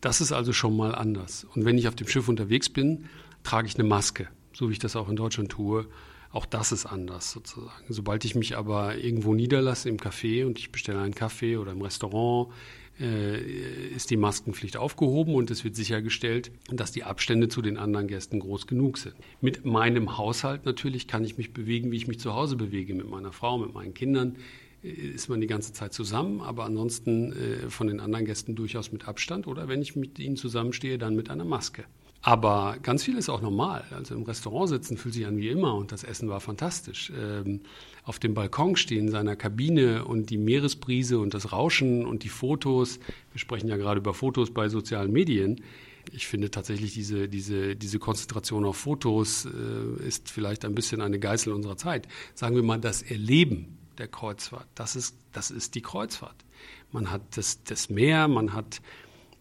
Das 0.00 0.20
ist 0.20 0.30
also 0.30 0.52
schon 0.52 0.76
mal 0.76 0.94
anders. 0.94 1.44
Und 1.56 1.64
wenn 1.64 1.76
ich 1.76 1.88
auf 1.88 1.96
dem 1.96 2.06
Schiff 2.06 2.28
unterwegs 2.28 2.68
bin, 2.68 3.06
trage 3.42 3.66
ich 3.66 3.74
eine 3.74 3.88
Maske, 3.88 4.28
so 4.52 4.68
wie 4.68 4.74
ich 4.74 4.78
das 4.78 4.94
auch 4.94 5.08
in 5.08 5.16
Deutschland 5.16 5.50
tue. 5.50 5.88
Auch 6.30 6.46
das 6.46 6.72
ist 6.72 6.86
anders 6.86 7.32
sozusagen. 7.32 7.84
Sobald 7.88 8.24
ich 8.24 8.34
mich 8.34 8.56
aber 8.56 8.96
irgendwo 8.96 9.34
niederlasse 9.34 9.88
im 9.88 9.96
Café 9.96 10.44
und 10.44 10.58
ich 10.58 10.72
bestelle 10.72 11.00
einen 11.00 11.14
Kaffee 11.14 11.56
oder 11.56 11.72
im 11.72 11.82
Restaurant, 11.82 12.52
äh, 12.98 13.90
ist 13.94 14.10
die 14.10 14.16
Maskenpflicht 14.16 14.76
aufgehoben 14.76 15.34
und 15.34 15.50
es 15.50 15.64
wird 15.64 15.76
sichergestellt, 15.76 16.50
dass 16.70 16.92
die 16.92 17.04
Abstände 17.04 17.48
zu 17.48 17.62
den 17.62 17.76
anderen 17.76 18.08
Gästen 18.08 18.40
groß 18.40 18.66
genug 18.66 18.98
sind. 18.98 19.14
Mit 19.40 19.64
meinem 19.64 20.16
Haushalt 20.16 20.64
natürlich 20.64 21.06
kann 21.06 21.24
ich 21.24 21.36
mich 21.36 21.52
bewegen, 21.52 21.90
wie 21.90 21.96
ich 21.96 22.08
mich 22.08 22.20
zu 22.20 22.34
Hause 22.34 22.56
bewege, 22.56 22.94
mit 22.94 23.08
meiner 23.08 23.32
Frau, 23.32 23.58
mit 23.58 23.74
meinen 23.74 23.94
Kindern 23.94 24.36
äh, 24.82 24.88
ist 24.88 25.28
man 25.28 25.40
die 25.40 25.46
ganze 25.46 25.72
Zeit 25.72 25.92
zusammen, 25.92 26.40
aber 26.40 26.64
ansonsten 26.64 27.32
äh, 27.32 27.70
von 27.70 27.86
den 27.86 28.00
anderen 28.00 28.24
Gästen 28.24 28.54
durchaus 28.56 28.92
mit 28.92 29.06
Abstand 29.06 29.46
oder 29.46 29.68
wenn 29.68 29.82
ich 29.82 29.96
mit 29.96 30.18
ihnen 30.18 30.36
zusammenstehe, 30.36 30.98
dann 30.98 31.14
mit 31.14 31.30
einer 31.30 31.44
Maske. 31.44 31.84
Aber 32.26 32.76
ganz 32.82 33.04
viel 33.04 33.16
ist 33.16 33.28
auch 33.28 33.40
normal. 33.40 33.84
Also 33.92 34.16
im 34.16 34.24
Restaurant 34.24 34.68
sitzen 34.68 34.96
fühlt 34.96 35.14
sich 35.14 35.26
an 35.26 35.36
wie 35.36 35.48
immer 35.48 35.76
und 35.76 35.92
das 35.92 36.02
Essen 36.02 36.28
war 36.28 36.40
fantastisch. 36.40 37.12
Ähm, 37.16 37.60
auf 38.02 38.18
dem 38.18 38.34
Balkon 38.34 38.74
stehen 38.74 39.06
in 39.06 39.10
seiner 39.12 39.36
Kabine 39.36 40.04
und 40.04 40.28
die 40.28 40.36
Meeresbrise 40.36 41.20
und 41.20 41.34
das 41.34 41.52
Rauschen 41.52 42.04
und 42.04 42.24
die 42.24 42.28
Fotos. 42.28 42.98
Wir 43.30 43.38
sprechen 43.38 43.68
ja 43.68 43.76
gerade 43.76 44.00
über 44.00 44.12
Fotos 44.12 44.50
bei 44.50 44.68
sozialen 44.68 45.12
Medien. 45.12 45.62
Ich 46.10 46.26
finde 46.26 46.50
tatsächlich 46.50 46.94
diese, 46.94 47.28
diese, 47.28 47.76
diese 47.76 48.00
Konzentration 48.00 48.64
auf 48.64 48.76
Fotos 48.76 49.46
äh, 49.46 50.04
ist 50.04 50.28
vielleicht 50.28 50.64
ein 50.64 50.74
bisschen 50.74 51.02
eine 51.02 51.20
Geißel 51.20 51.52
unserer 51.52 51.76
Zeit. 51.76 52.08
Sagen 52.34 52.56
wir 52.56 52.64
mal, 52.64 52.80
das 52.80 53.02
Erleben 53.02 53.78
der 53.98 54.08
Kreuzfahrt, 54.08 54.66
das 54.74 54.96
ist, 54.96 55.16
das 55.32 55.52
ist 55.52 55.76
die 55.76 55.80
Kreuzfahrt. 55.80 56.44
Man 56.90 57.12
hat 57.12 57.22
das, 57.36 57.62
das 57.62 57.88
Meer, 57.88 58.26
man 58.26 58.52
hat 58.52 58.80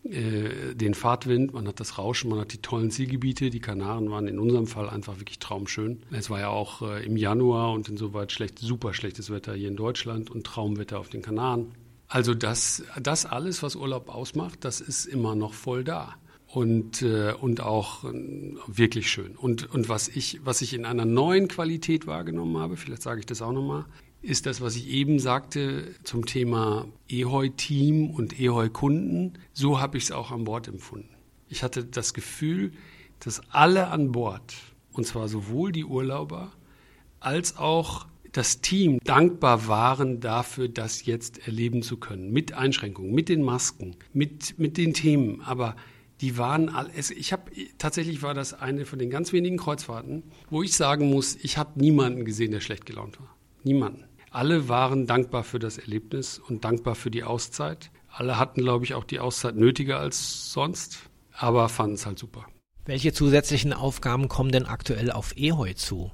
äh, 0.10 0.76
den 0.76 0.94
Fahrtwind, 0.94 1.54
man 1.54 1.68
hat 1.68 1.80
das 1.80 1.98
Rauschen, 1.98 2.30
man 2.30 2.40
hat 2.40 2.54
die 2.54 2.62
tollen 2.62 2.92
Zielgebiete. 2.92 3.50
Die 3.50 3.60
Kanaren 3.60 4.12
waren 4.12 4.28
in 4.28 4.40
unserem 4.40 4.68
Fall 4.68 4.90
einfach 4.90 5.20
wirklich 5.20 5.40
traumschön. 5.40 6.04
Es 6.12 6.30
war 6.30 6.40
ja 6.40 6.50
auch 6.50 6.82
äh, 6.82 7.06
im 7.06 7.18
Januar 7.18 7.72
und 7.74 7.90
insoweit 7.90 8.32
schlecht, 8.32 8.60
super 8.60 8.94
schlechtes 8.94 9.30
Wetter 9.30 9.54
hier 9.56 9.68
in 9.68 9.76
Deutschland 9.76 10.30
und 10.30 10.46
Traumwetter 10.46 11.00
auf 11.00 11.10
den 11.10 11.22
Kanaren. 11.22 11.72
Also 12.08 12.36
das, 12.36 12.84
das 13.02 13.26
alles, 13.26 13.64
was 13.64 13.76
Urlaub 13.76 14.10
ausmacht, 14.10 14.64
das 14.64 14.80
ist 14.80 15.06
immer 15.06 15.34
noch 15.36 15.54
voll 15.54 15.84
da 15.84 16.16
und, 16.48 17.02
äh, 17.02 17.34
und 17.34 17.62
auch 17.62 18.04
äh, 18.04 18.54
wirklich 18.68 19.10
schön. 19.10 19.36
Und, 19.36 19.74
und 19.74 19.90
was, 19.90 20.08
ich, 20.08 20.40
was 20.44 20.62
ich 20.62 20.74
in 20.74 20.86
einer 20.86 21.06
neuen 21.06 21.48
Qualität 21.48 22.06
wahrgenommen 22.08 22.58
habe, 22.58 22.78
vielleicht 22.78 23.02
sage 23.02 23.20
ich 23.20 23.26
das 23.26 23.42
auch 23.42 23.52
nochmal, 23.52 23.86
ist 24.26 24.46
das, 24.46 24.60
was 24.60 24.76
ich 24.76 24.90
eben 24.90 25.20
sagte 25.20 25.94
zum 26.04 26.26
Thema 26.26 26.88
Ehoi-Team 27.08 28.10
und 28.10 28.40
Ehoi-Kunden. 28.40 29.34
So 29.54 29.80
habe 29.80 29.98
ich 29.98 30.06
es 30.06 30.12
auch 30.12 30.32
an 30.32 30.46
Bord 30.46 30.68
empfunden. 30.68 31.10
Ich 31.48 31.64
hatte 31.64 31.86
das 31.86 32.14
Gefühl, 32.14 32.72
dass 33.20 33.42
alle 33.52 33.88
an 33.88 34.12
Bord, 34.12 34.56
und 34.92 35.06
zwar 35.06 35.28
sowohl 35.28 35.72
die 35.72 35.86
Urlauber 35.86 36.52
als 37.20 37.58
auch 37.58 38.08
das 38.32 38.62
Team 38.62 39.00
dankbar 39.04 39.68
waren 39.68 40.20
dafür, 40.20 40.68
das 40.68 41.06
jetzt 41.06 41.48
erleben 41.48 41.84
zu 41.84 41.98
können. 41.98 42.32
Mit 42.32 42.54
Einschränkungen, 42.54 43.14
mit 43.14 43.30
den 43.30 43.44
Masken, 43.44 43.96
mit, 44.12 44.60
mit 44.60 44.78
den 44.78 44.94
Themen. 44.94 45.42
Aber 45.42 45.76
die 46.20 46.38
waren 46.38 46.70
all, 46.70 46.90
ich 46.96 47.32
habe 47.32 47.52
tatsächlich 47.78 48.22
war 48.24 48.34
das 48.34 48.54
eine 48.54 48.86
von 48.86 49.00
den 49.00 49.10
ganz 49.10 49.32
wenigen 49.32 49.58
Kreuzfahrten, 49.58 50.24
wo 50.50 50.64
ich 50.64 50.74
sagen 50.74 51.10
muss, 51.10 51.38
ich 51.42 51.58
habe 51.58 51.80
niemanden 51.80 52.26
gesehen, 52.26 52.52
der 52.52 52.60
schlecht 52.60 52.86
gelaunt 52.86 53.20
war. 53.20 53.34
Niemanden. 53.64 54.04
Alle 54.36 54.68
waren 54.68 55.08
dankbar 55.08 55.46
für 55.46 55.60
das 55.60 55.78
Erlebnis 55.78 56.40
und 56.40 56.66
dankbar 56.66 56.96
für 56.96 57.10
die 57.10 57.24
Auszeit. 57.24 57.90
Alle 58.10 58.38
hatten, 58.38 58.64
glaube 58.64 58.84
ich, 58.84 58.94
auch 58.94 59.06
die 59.06 59.22
Auszeit 59.22 59.56
nötiger 59.56 59.98
als 59.98 60.52
sonst, 60.52 61.10
aber 61.32 61.70
fanden 61.70 61.96
es 61.96 62.06
halt 62.06 62.20
super. 62.20 62.46
Welche 62.84 63.14
zusätzlichen 63.14 63.72
Aufgaben 63.72 64.28
kommen 64.28 64.52
denn 64.52 64.66
aktuell 64.66 65.10
auf 65.10 65.38
Eheu 65.38 65.72
zu? 65.76 66.12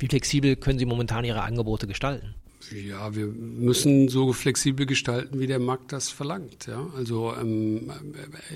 Wie 0.00 0.08
flexibel 0.08 0.56
können 0.56 0.80
Sie 0.80 0.86
momentan 0.86 1.24
Ihre 1.24 1.42
Angebote 1.42 1.86
gestalten? 1.86 2.34
Ja, 2.72 3.14
wir 3.14 3.26
müssen 3.26 4.08
so 4.08 4.32
flexibel 4.32 4.84
gestalten, 4.84 5.38
wie 5.38 5.46
der 5.46 5.60
Markt 5.60 5.92
das 5.92 6.08
verlangt. 6.08 6.66
Ja? 6.66 6.88
Also 6.96 7.32
ähm, 7.40 7.92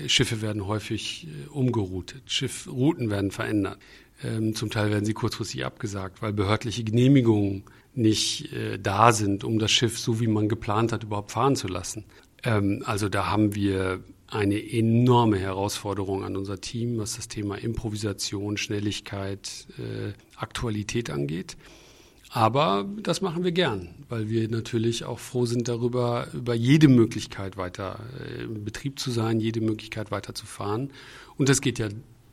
äh, 0.03 0.09
Schiffe 0.09 0.41
werden 0.41 0.67
häufig 0.67 1.27
äh, 1.27 1.47
umgeroutet, 1.47 2.23
Schiffrouten 2.25 3.09
werden 3.09 3.31
verändert. 3.31 3.79
Ähm, 4.21 4.53
zum 4.53 4.69
Teil 4.69 4.91
werden 4.91 5.05
sie 5.05 5.13
kurzfristig 5.13 5.63
abgesagt, 5.63 6.21
weil 6.21 6.33
behördliche 6.33 6.83
Genehmigungen 6.83 7.63
nicht 7.97 8.53
äh, 8.53 8.77
da 8.77 9.11
sind, 9.11 9.43
um 9.43 9.59
das 9.59 9.71
Schiff 9.71 9.99
so 9.99 10.19
wie 10.19 10.27
man 10.27 10.49
geplant 10.49 10.91
hat 10.91 11.03
überhaupt 11.03 11.31
fahren 11.31 11.55
zu 11.55 11.67
lassen. 11.67 12.05
Ähm, 12.43 12.83
also 12.85 13.09
da 13.09 13.27
haben 13.27 13.55
wir 13.55 14.03
eine 14.29 14.59
enorme 14.59 15.39
Herausforderung 15.39 16.23
an 16.23 16.35
unser 16.35 16.59
Team, 16.59 16.97
was 16.97 17.15
das 17.15 17.27
Thema 17.27 17.55
Improvisation, 17.55 18.57
Schnelligkeit, 18.57 19.67
äh, 19.77 20.13
Aktualität 20.35 21.09
angeht. 21.09 21.57
Aber 22.29 22.85
das 23.01 23.21
machen 23.21 23.45
wir 23.45 23.53
gern, 23.53 23.89
weil 24.09 24.29
wir 24.29 24.49
natürlich 24.49 25.05
auch 25.05 25.19
froh 25.19 25.45
sind 25.45 25.69
darüber, 25.69 26.27
über 26.33 26.53
jede 26.53 26.89
Möglichkeit 26.89 27.55
weiter 27.55 27.99
äh, 28.19 28.43
im 28.43 28.65
Betrieb 28.65 28.99
zu 28.99 29.11
sein, 29.11 29.39
jede 29.39 29.61
Möglichkeit 29.61 30.11
weiter 30.11 30.35
zu 30.35 30.45
fahren. 30.45 30.91
Und 31.37 31.47
das 31.47 31.61
geht 31.61 31.79
ja 31.79 31.87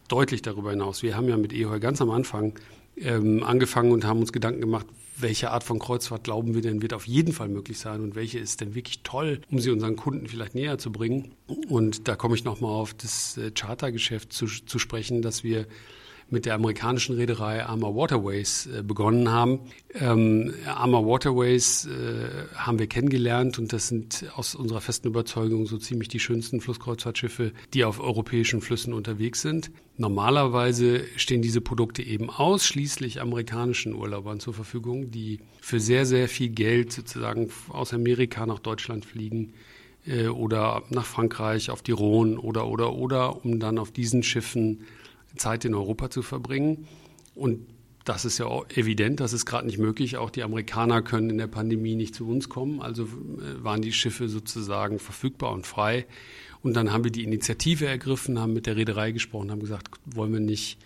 deutlich 0.09 0.43
darüber 0.43 0.71
hinaus. 0.71 1.03
Wir 1.03 1.17
haben 1.17 1.29
ja 1.29 1.37
mit 1.37 1.53
EHOL 1.53 1.79
ganz 1.79 2.01
am 2.01 2.11
Anfang 2.11 2.59
ähm, 2.97 3.45
angefangen 3.45 3.93
und 3.93 4.05
haben 4.05 4.19
uns 4.19 4.33
Gedanken 4.33 4.61
gemacht, 4.61 4.87
welche 5.17 5.51
Art 5.51 5.65
von 5.65 5.79
Kreuzfahrt 5.79 6.25
glauben 6.25 6.55
wir 6.55 6.63
denn 6.63 6.83
wird 6.83 6.93
auf 6.93 7.07
jeden 7.07 7.33
Fall 7.33 7.49
möglich 7.49 7.79
sein 7.79 8.01
und 8.03 8.15
welche 8.15 8.39
ist 8.39 8.61
denn 8.61 8.75
wirklich 8.75 9.03
toll, 9.03 9.41
um 9.51 9.59
sie 9.61 9.71
unseren 9.71 9.97
Kunden 9.97 10.27
vielleicht 10.27 10.55
näher 10.55 10.79
zu 10.79 10.91
bringen. 10.91 11.35
Und 11.69 12.09
da 12.09 12.17
komme 12.17 12.35
ich 12.35 12.45
nochmal 12.45 12.73
auf 12.73 12.95
das 12.95 13.37
äh, 13.37 13.51
Chartergeschäft 13.51 14.33
zu, 14.33 14.47
zu 14.47 14.79
sprechen, 14.79 15.23
dass 15.23 15.45
wir 15.45 15.67
mit 16.31 16.47
der 16.47 16.55
amerikanischen 16.55 17.17
Reederei 17.17 17.65
Armour 17.65 17.97
Waterways 17.97 18.67
äh, 18.67 18.83
begonnen 18.83 19.31
haben. 19.31 19.61
Ähm, 19.95 20.53
Armour 20.67 21.07
Waterways 21.07 21.87
äh, 21.87 22.57
haben 22.57 22.79
wir 22.79 22.87
kennengelernt 22.87 23.59
und 23.59 23.73
das 23.73 23.89
sind 23.89 24.25
aus 24.35 24.55
unserer 24.55 24.81
festen 24.81 25.09
Überzeugung 25.09 25.67
so 25.67 25.79
ziemlich 25.79 26.09
die 26.09 26.21
schönsten 26.21 26.61
Flusskreuzfahrtschiffe, 26.61 27.53
die 27.73 27.85
auf 27.85 28.01
europäischen 28.01 28.61
Flüssen 28.61 28.93
unterwegs 28.93 29.43
sind. 29.43 29.71
Normalerweise 29.97 31.05
stehen 31.17 31.43
diese 31.43 31.61
Produkte 31.61 32.03
eben 32.03 32.29
ausschließlich 32.29 33.21
amerikanischen 33.21 33.95
Urlaubern 33.95 34.41
zur 34.41 34.55
Verfügung, 34.55 35.11
die 35.11 35.39
für 35.61 35.79
sehr, 35.79 36.05
sehr 36.05 36.29
viel 36.29 36.49
Geld 36.49 36.93
sozusagen 36.93 37.51
aus 37.69 37.95
Amerika 37.95 38.45
nach 38.47 38.59
Deutschland 38.59 39.05
fliegen 39.05 39.53
äh, 40.07 40.27
oder 40.27 40.83
nach 40.91 41.07
Frankreich, 41.07 41.71
auf 41.71 41.83
die 41.83 41.93
Rhone 41.93 42.39
oder, 42.39 42.67
oder, 42.67 42.95
oder, 42.95 43.45
um 43.45 43.61
dann 43.61 43.79
auf 43.79 43.93
diesen 43.93 44.23
Schiffen 44.23 44.85
Zeit 45.37 45.65
in 45.65 45.75
Europa 45.75 46.11
zu 46.11 46.23
verbringen. 46.23 46.87
Und 47.35 47.67
das 48.05 48.25
ist 48.25 48.39
ja 48.39 48.47
auch 48.47 48.67
evident, 48.69 49.21
das 49.21 49.33
ist 49.33 49.47
gerade 49.47 49.67
nicht 49.67 49.79
möglich. 49.79 50.19
Auch 50.19 50.31
die 50.31 50.43
Amerikaner 50.43 51.03
können 51.03 51.31
in 51.31 51.39
der 51.39 51.47
Pandemie 51.47 51.95
nicht 51.95 52.15
zu 52.15 52.29
uns 52.29 52.49
kommen. 52.49 52.81
Also 52.81 53.05
äh, 53.05 53.65
waren 53.65 53.83
die 53.83 53.93
Schiffe 53.93 54.29
sozusagen 54.29 54.99
verfügbar 54.99 55.53
und 55.53 55.67
frei. 55.67 56.07
Und 56.63 56.75
dann 56.75 56.93
haben 56.93 57.05
wir 57.05 57.11
die 57.11 57.25
Initiative 57.25 57.87
ergriffen, 57.87 58.39
haben 58.39 58.53
mit 58.53 58.67
der 58.67 58.77
Reederei 58.77 59.13
gesprochen, 59.13 59.51
haben 59.51 59.61
gesagt, 59.61 59.89
wollen 60.05 60.33
wir 60.33 60.41
nicht 60.41 60.79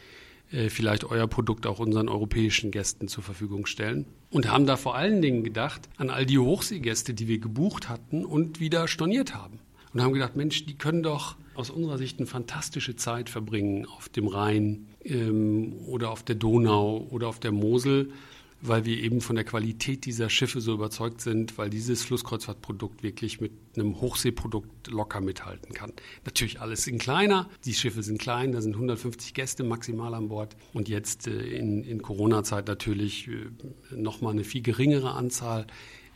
äh, 0.52 0.70
vielleicht 0.70 1.04
euer 1.04 1.26
Produkt 1.26 1.66
auch 1.66 1.78
unseren 1.78 2.08
europäischen 2.08 2.70
Gästen 2.70 3.08
zur 3.08 3.22
Verfügung 3.24 3.66
stellen. 3.66 4.06
Und 4.30 4.50
haben 4.50 4.66
da 4.66 4.76
vor 4.76 4.94
allen 4.94 5.22
Dingen 5.22 5.42
gedacht 5.42 5.88
an 5.96 6.10
all 6.10 6.26
die 6.26 6.38
Hochseegäste, 6.38 7.14
die 7.14 7.28
wir 7.28 7.38
gebucht 7.38 7.88
hatten 7.88 8.24
und 8.24 8.60
wieder 8.60 8.86
storniert 8.86 9.34
haben. 9.34 9.58
Und 9.98 10.04
haben 10.04 10.12
gedacht, 10.12 10.36
Mensch, 10.36 10.64
die 10.64 10.74
können 10.74 11.02
doch 11.02 11.36
aus 11.54 11.70
unserer 11.70 11.98
Sicht 11.98 12.18
eine 12.18 12.26
fantastische 12.26 12.94
Zeit 12.94 13.28
verbringen 13.28 13.84
auf 13.84 14.08
dem 14.08 14.28
Rhein 14.28 14.86
ähm, 15.04 15.72
oder 15.86 16.10
auf 16.10 16.22
der 16.22 16.36
Donau 16.36 17.08
oder 17.10 17.26
auf 17.26 17.40
der 17.40 17.50
Mosel, 17.50 18.12
weil 18.60 18.84
wir 18.84 18.96
eben 18.96 19.20
von 19.20 19.34
der 19.34 19.44
Qualität 19.44 20.04
dieser 20.04 20.30
Schiffe 20.30 20.60
so 20.60 20.72
überzeugt 20.72 21.20
sind, 21.20 21.58
weil 21.58 21.68
dieses 21.68 22.04
Flusskreuzfahrtprodukt 22.04 23.02
wirklich 23.02 23.40
mit 23.40 23.50
einem 23.74 24.00
Hochseeprodukt 24.00 24.86
locker 24.86 25.20
mithalten 25.20 25.74
kann. 25.74 25.92
Natürlich 26.24 26.60
alles 26.60 26.86
in 26.86 26.98
kleiner, 26.98 27.48
die 27.64 27.74
Schiffe 27.74 28.04
sind 28.04 28.20
klein, 28.20 28.52
da 28.52 28.60
sind 28.60 28.74
150 28.74 29.34
Gäste 29.34 29.64
maximal 29.64 30.14
an 30.14 30.28
Bord. 30.28 30.56
Und 30.72 30.88
jetzt 30.88 31.26
äh, 31.26 31.40
in, 31.40 31.82
in 31.82 32.02
Corona-Zeit 32.02 32.68
natürlich 32.68 33.26
äh, 33.26 33.48
nochmal 33.96 34.32
eine 34.32 34.44
viel 34.44 34.62
geringere 34.62 35.10
Anzahl 35.10 35.66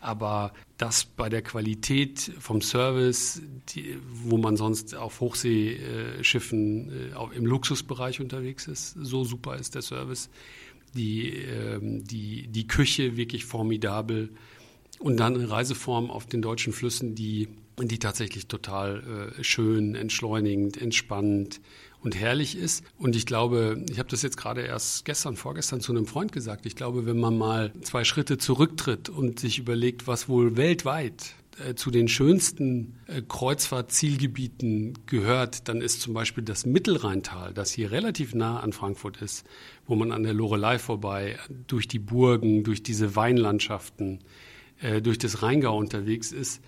aber 0.03 0.53
das 0.79 1.05
bei 1.05 1.29
der 1.29 1.43
Qualität 1.43 2.33
vom 2.41 2.61
Service, 2.61 3.41
die, 3.69 3.97
wo 4.11 4.37
man 4.37 4.57
sonst 4.57 4.97
auf 4.97 5.21
Hochseeschiffen 5.21 6.91
äh, 6.91 7.37
im 7.37 7.47
Luxusbereich 7.47 8.21
unterwegs 8.21 8.67
ist, 8.67 8.97
so 9.01 9.25
super 9.25 9.57
ist 9.57 9.77
der 9.77 9.83
Service. 9.83 10.29
Die, 10.95 11.29
äh, 11.37 11.79
die, 11.81 12.49
die 12.49 12.67
Küche 12.67 13.17
wirklich 13.17 13.45
formidabel 13.45 14.31
und 14.99 15.19
dann 15.19 15.37
eine 15.37 15.49
Reiseform 15.49 16.11
auf 16.11 16.27
den 16.27 16.43
deutschen 16.43 16.73
Flüssen, 16.73 17.15
die, 17.15 17.49
die 17.81 17.99
tatsächlich 17.99 18.49
total 18.49 19.35
äh, 19.39 19.45
schön, 19.45 19.95
entschleunigend, 19.95 20.83
entspannend 20.83 21.61
und 22.03 22.19
herrlich 22.19 22.57
ist. 22.57 22.85
Und 22.99 23.17
ich 23.17 23.27
glaube, 23.27 23.85
ich 23.91 23.99
habe 23.99 24.09
das 24.09 24.23
jetzt 24.23 24.37
gerade 24.37 24.63
erst 24.63 25.05
gestern, 25.05 25.37
vorgestern 25.37 25.81
zu 25.81 25.93
einem 25.93 26.07
Freund 26.07 26.33
gesagt, 26.33 26.67
ich 26.67 26.77
glaube, 26.77 27.07
wenn 27.07 27.19
man 27.19 27.39
mal 27.39 27.73
zwei 27.83 28.05
Schritte 28.05 28.39
zurücktritt 28.39 29.09
und 29.09 29.41
sich 29.41 29.59
überlegt, 29.59 30.07
was 30.07 30.29
wohl 30.29 30.57
weltweit 30.57 31.35
äh, 31.59 31.75
zu 31.75 31.91
den 31.91 32.09
schönsten 32.09 32.99
äh, 33.07 33.23
Kreuzfahrtzielgebieten 33.27 34.99
gehört, 35.07 35.69
dann 35.69 35.81
ist 35.81 36.01
zum 36.01 36.15
Beispiel 36.15 36.43
das 36.43 36.67
Mittelrheintal, 36.67 37.55
das 37.55 37.73
hier 37.73 37.93
relativ 37.93 38.35
nah 38.35 38.61
an 38.61 38.73
Frankfurt 38.73 39.21
ist, 39.23 39.47
wo 39.87 39.95
man 39.95 40.13
an 40.13 40.23
der 40.23 40.35
Lorelei 40.35 40.79
vorbei, 40.79 41.39
durch 41.67 41.89
die 41.89 41.99
Burgen, 41.99 42.65
durch 42.65 42.83
diese 42.83 43.15
Weinlandschaften, 43.15 44.21
äh, 44.81 45.01
durch 45.01 45.19
das 45.19 45.43
Rheingau 45.43 45.77
unterwegs 45.77 46.33
ist, 46.33 46.63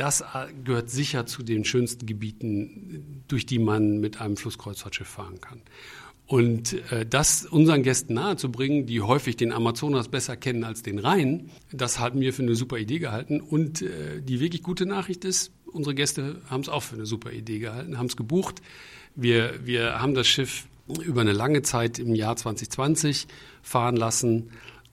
das 0.00 0.22
äh, 0.22 0.46
gehört 0.64 0.88
sicher 0.88 1.26
zu 1.26 1.42
den 1.42 1.64
schönsten 1.64 2.06
Gebieten, 2.06 3.22
durch 3.28 3.44
die 3.44 3.58
man 3.58 3.98
mit 4.00 4.20
einem 4.20 4.36
Flusskreuzfahrtschiff 4.36 5.06
fahren 5.06 5.40
kann. 5.40 5.60
Und 6.26 6.72
äh, 6.90 7.04
das 7.04 7.44
unseren 7.44 7.82
Gästen 7.82 8.14
nahezubringen, 8.14 8.86
die 8.86 9.02
häufig 9.02 9.36
den 9.36 9.52
Amazonas 9.52 10.08
besser 10.08 10.36
kennen 10.36 10.64
als 10.64 10.82
den 10.82 10.98
Rhein, 10.98 11.50
das 11.72 11.98
halten 11.98 12.20
wir 12.20 12.32
für 12.32 12.42
eine 12.42 12.54
super 12.54 12.78
Idee 12.78 12.98
gehalten. 12.98 13.40
Und 13.40 13.82
äh, 13.82 14.22
die 14.22 14.40
wirklich 14.40 14.62
gute 14.62 14.86
Nachricht 14.86 15.24
ist, 15.24 15.52
unsere 15.66 15.94
Gäste 15.94 16.40
haben 16.48 16.62
es 16.62 16.68
auch 16.68 16.82
für 16.82 16.94
eine 16.94 17.06
super 17.06 17.32
Idee 17.32 17.58
gehalten, 17.58 17.98
haben 17.98 18.06
es 18.06 18.16
gebucht. 18.16 18.62
Wir, 19.16 19.60
wir 19.64 20.00
haben 20.00 20.14
das 20.14 20.28
Schiff 20.28 20.66
über 21.04 21.20
eine 21.20 21.32
lange 21.32 21.62
Zeit 21.62 21.98
im 21.98 22.14
Jahr 22.14 22.36
2020 22.36 23.26
fahren 23.62 23.96
lassen 23.96 24.50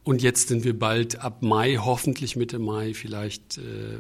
und 0.08 0.22
jetzt 0.22 0.48
sind 0.48 0.64
wir 0.64 0.78
bald 0.80 1.20
ab 1.20 1.42
Mai, 1.42 1.76
hoffentlich 1.76 2.38
Mitte 2.38 2.60
Mai, 2.60 2.94
vielleicht 2.94 3.58
äh, 3.58 4.00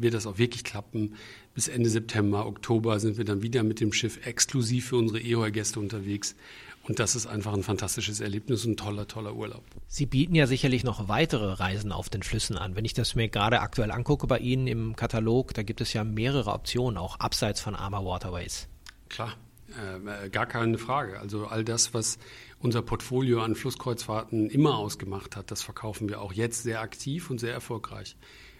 wird 0.00 0.14
das 0.14 0.26
auch 0.26 0.38
wirklich 0.38 0.64
klappen. 0.64 1.14
Bis 1.54 1.68
Ende 1.68 1.90
September, 1.90 2.46
Oktober 2.46 2.98
sind 3.00 3.18
wir 3.18 3.26
dann 3.26 3.42
wieder 3.42 3.62
mit 3.62 3.78
dem 3.78 3.92
Schiff 3.92 4.26
exklusiv 4.26 4.88
für 4.88 4.96
unsere 4.96 5.20
EOR-Gäste 5.20 5.78
unterwegs. 5.78 6.36
Und 6.88 7.00
das 7.00 7.14
ist 7.14 7.26
einfach 7.26 7.52
ein 7.52 7.62
fantastisches 7.62 8.20
Erlebnis 8.20 8.64
und 8.64 8.72
ein 8.72 8.76
toller, 8.78 9.06
toller 9.06 9.36
Urlaub. 9.36 9.62
Sie 9.88 10.06
bieten 10.06 10.34
ja 10.34 10.46
sicherlich 10.46 10.84
noch 10.84 11.08
weitere 11.08 11.52
Reisen 11.52 11.92
auf 11.92 12.08
den 12.08 12.22
Flüssen 12.22 12.56
an. 12.56 12.74
Wenn 12.74 12.86
ich 12.86 12.94
das 12.94 13.14
mir 13.14 13.28
gerade 13.28 13.60
aktuell 13.60 13.90
angucke 13.90 14.26
bei 14.26 14.38
Ihnen 14.38 14.66
im 14.66 14.96
Katalog, 14.96 15.52
da 15.52 15.62
gibt 15.62 15.82
es 15.82 15.92
ja 15.92 16.02
mehrere 16.02 16.50
Optionen, 16.50 16.96
auch 16.96 17.20
abseits 17.20 17.60
von 17.60 17.74
Armour 17.74 18.06
Waterways. 18.06 18.68
Klar, 19.10 19.36
äh, 19.72 20.28
gar 20.30 20.46
keine 20.46 20.78
Frage. 20.78 21.20
Also 21.20 21.46
all 21.46 21.64
das, 21.64 21.94
was 21.94 22.18
unser 22.58 22.82
Portfolio 22.82 23.42
an 23.42 23.54
Flusskreuzfahrten 23.54 24.48
immer 24.50 24.76
ausgemacht 24.76 25.36
hat, 25.36 25.50
das 25.50 25.62
verkaufen 25.62 26.08
wir 26.08 26.20
auch 26.20 26.32
jetzt 26.32 26.62
sehr 26.62 26.80
aktiv 26.80 27.30
und 27.30 27.38
sehr 27.38 27.52
erfolgreich. 27.52 28.16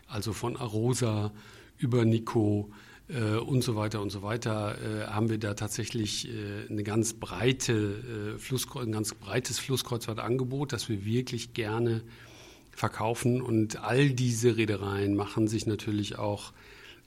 Also 0.06 0.32
von 0.32 0.56
Arosa 0.56 1.32
über 1.78 2.04
Nico 2.04 2.70
äh, 3.08 3.36
und 3.36 3.62
so 3.62 3.76
weiter 3.76 4.00
und 4.00 4.10
so 4.10 4.22
weiter, 4.22 4.76
äh, 4.78 5.06
haben 5.06 5.30
wir 5.30 5.38
da 5.38 5.54
tatsächlich 5.54 6.28
äh, 6.28 6.68
eine 6.68 6.82
ganz 6.82 7.14
breite, 7.14 8.38
äh, 8.38 8.80
ein 8.80 8.92
ganz 8.92 9.14
breites 9.14 9.58
Flusskreuzfahrtangebot, 9.58 10.72
das 10.72 10.88
wir 10.88 11.04
wirklich 11.04 11.54
gerne 11.54 12.02
verkaufen. 12.70 13.40
Und 13.42 13.82
all 13.82 14.10
diese 14.10 14.56
Reedereien 14.56 15.14
machen 15.14 15.48
sich 15.48 15.66
natürlich 15.66 16.18
auch 16.18 16.52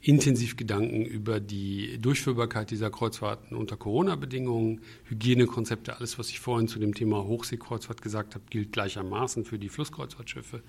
intensiv 0.06 0.56
Gedanken 0.56 1.04
über 1.04 1.39
die 1.39 1.98
Durchführbarkeit 1.98 2.70
dieser 2.70 2.91
Kreuzfahrten 2.91 3.58
unter 3.58 3.76
Corona-Bedingungen, 3.76 4.82
Hygienekonzepte, 5.06 5.98
alles, 5.98 6.20
was 6.20 6.30
ich 6.30 6.39
vorhin 6.39 6.68
zu 6.68 6.78
dem 6.78 6.94
Thema 6.94 7.24
Hochseekreuzfahrt 7.24 8.04
gesagt 8.04 8.36
habe, 8.36 8.46
gilt 8.52 8.72
gleichermaßen 8.72 9.46
für 9.46 9.58
die 9.58 9.70
Flusskreuzfahrtschiffe. 9.70 10.62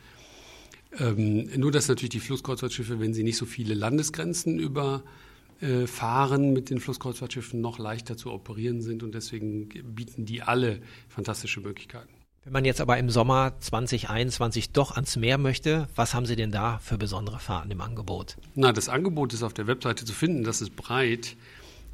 Ähm, 0.99 1.51
nur 1.55 1.71
dass 1.71 1.89
natürlich 1.89 2.11
die 2.11 2.21
Flusskreuzfahrtschiffe, 2.21 2.99
wenn 2.99 3.13
sie 3.13 3.25
nicht 3.25 3.37
so 3.37 3.45
viele 3.45 3.75
Landesgrenzen 3.75 4.59
überfahren, 4.59 6.55
mit 6.55 6.71
den 6.71 6.81
Flusskreuzfahrtschiffen 6.81 7.61
noch 7.61 7.79
leichter 7.79 8.17
zu 8.17 8.33
operieren 8.33 8.81
sind 8.81 9.03
und 9.03 9.15
deswegen 9.15 9.69
bieten 9.69 10.25
die 10.25 10.41
alle 10.41 10.81
fantastische 11.11 11.61
Möglichkeiten. 11.61 12.16
Wenn 12.47 12.53
man 12.53 12.65
jetzt 12.65 12.81
aber 12.81 12.97
im 12.97 13.11
Sommer 13.11 13.59
2021 13.59 14.71
doch 14.71 14.93
ans 14.93 15.17
Meer 15.17 15.37
möchte, 15.37 15.89
was 15.97 16.15
haben 16.15 16.27
Sie 16.27 16.37
denn 16.37 16.53
da 16.53 16.79
für 16.79 16.97
besondere 16.97 17.41
Fahrten 17.41 17.73
im 17.73 17.81
Angebot? 17.81 18.37
Na, 18.55 18.73
das 18.73 18.89
Angebot 18.89 19.35
ist 19.35 19.43
auf 19.43 19.53
der 19.53 19.67
Webseite 19.67 20.05
zu 20.05 20.13
finden, 20.13 20.45
das 20.45 20.61
ist 20.61 20.77
breit. 20.77 21.37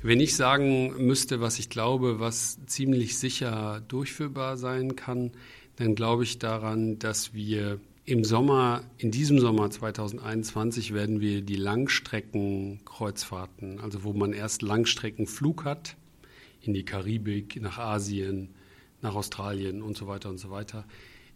Wenn 0.03 0.21
ich 0.21 0.37
sagen 0.37 1.07
müsste, 1.07 1.41
was 1.41 1.59
ich 1.59 1.71
glaube, 1.71 2.21
was 2.21 2.59
ziemlich 2.67 3.19
sicher 3.19 3.81
durchführbar 3.89 4.59
sein 4.59 4.95
kann, 4.95 5.31
dann 5.77 5.95
glaube 5.95 6.25
ich 6.25 6.39
daran, 6.39 6.99
dass 6.99 7.33
wir 7.33 7.81
im 8.05 8.23
Sommer, 8.23 8.83
in 8.99 9.11
diesem 9.11 9.39
Sommer 9.39 9.71
2021 9.71 10.93
werden 10.93 11.23
wir 11.23 11.41
die 11.41 11.57
Langstreckenkreuzfahrten, 11.57 13.81
also 13.81 14.05
wo 14.05 14.13
man 14.13 14.35
erst 14.35 14.61
Langstreckenflug 14.61 15.65
hat, 15.65 15.97
in 16.61 16.75
die 16.75 16.85
Karibik, 16.85 17.59
nach 17.63 17.79
Asien, 17.79 18.51
nach 19.03 19.15
Australien 19.15 19.83
und 19.83 19.97
so 19.97 20.07
weiter 20.07 20.31
und 20.31 20.39
so 20.39 20.51
weiter. 20.51 20.85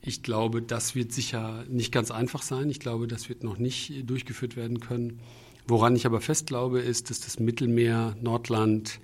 Ich 0.00 0.22
glaube, 0.22 0.62
das 0.62 0.94
wird 0.94 1.12
sicher 1.12 1.64
nicht 1.68 1.92
ganz 1.92 2.10
einfach 2.10 2.42
sein. 2.42 2.70
Ich 2.70 2.80
glaube, 2.80 3.08
das 3.08 3.28
wird 3.28 3.42
noch 3.42 3.58
nicht 3.58 4.08
durchgeführt 4.08 4.56
werden 4.56 4.80
können. 4.80 5.20
Woran 5.66 5.96
ich 5.96 6.06
aber 6.06 6.20
fest 6.20 6.46
glaube, 6.46 6.80
ist, 6.80 7.10
dass 7.10 7.20
das 7.20 7.40
Mittelmeer, 7.40 8.16
Nordland, 8.20 9.00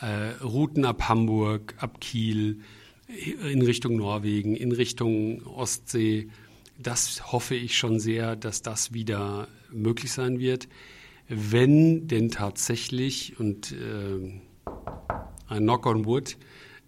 äh, 0.00 0.42
Routen 0.42 0.84
ab 0.84 1.08
Hamburg, 1.08 1.74
ab 1.78 2.00
Kiel, 2.00 2.60
in 3.08 3.62
Richtung 3.62 3.96
Norwegen, 3.96 4.56
in 4.56 4.72
Richtung 4.72 5.44
Ostsee, 5.46 6.28
das 6.78 7.32
hoffe 7.32 7.54
ich 7.54 7.76
schon 7.76 8.00
sehr, 8.00 8.36
dass 8.36 8.62
das 8.62 8.92
wieder 8.92 9.48
möglich 9.70 10.12
sein 10.12 10.38
wird, 10.38 10.68
wenn 11.28 12.08
denn 12.08 12.30
tatsächlich, 12.30 13.38
und 13.38 13.72
äh, 13.72 14.40
ein 15.48 15.62
Knock 15.62 15.86
on 15.86 16.04
Wood, 16.04 16.36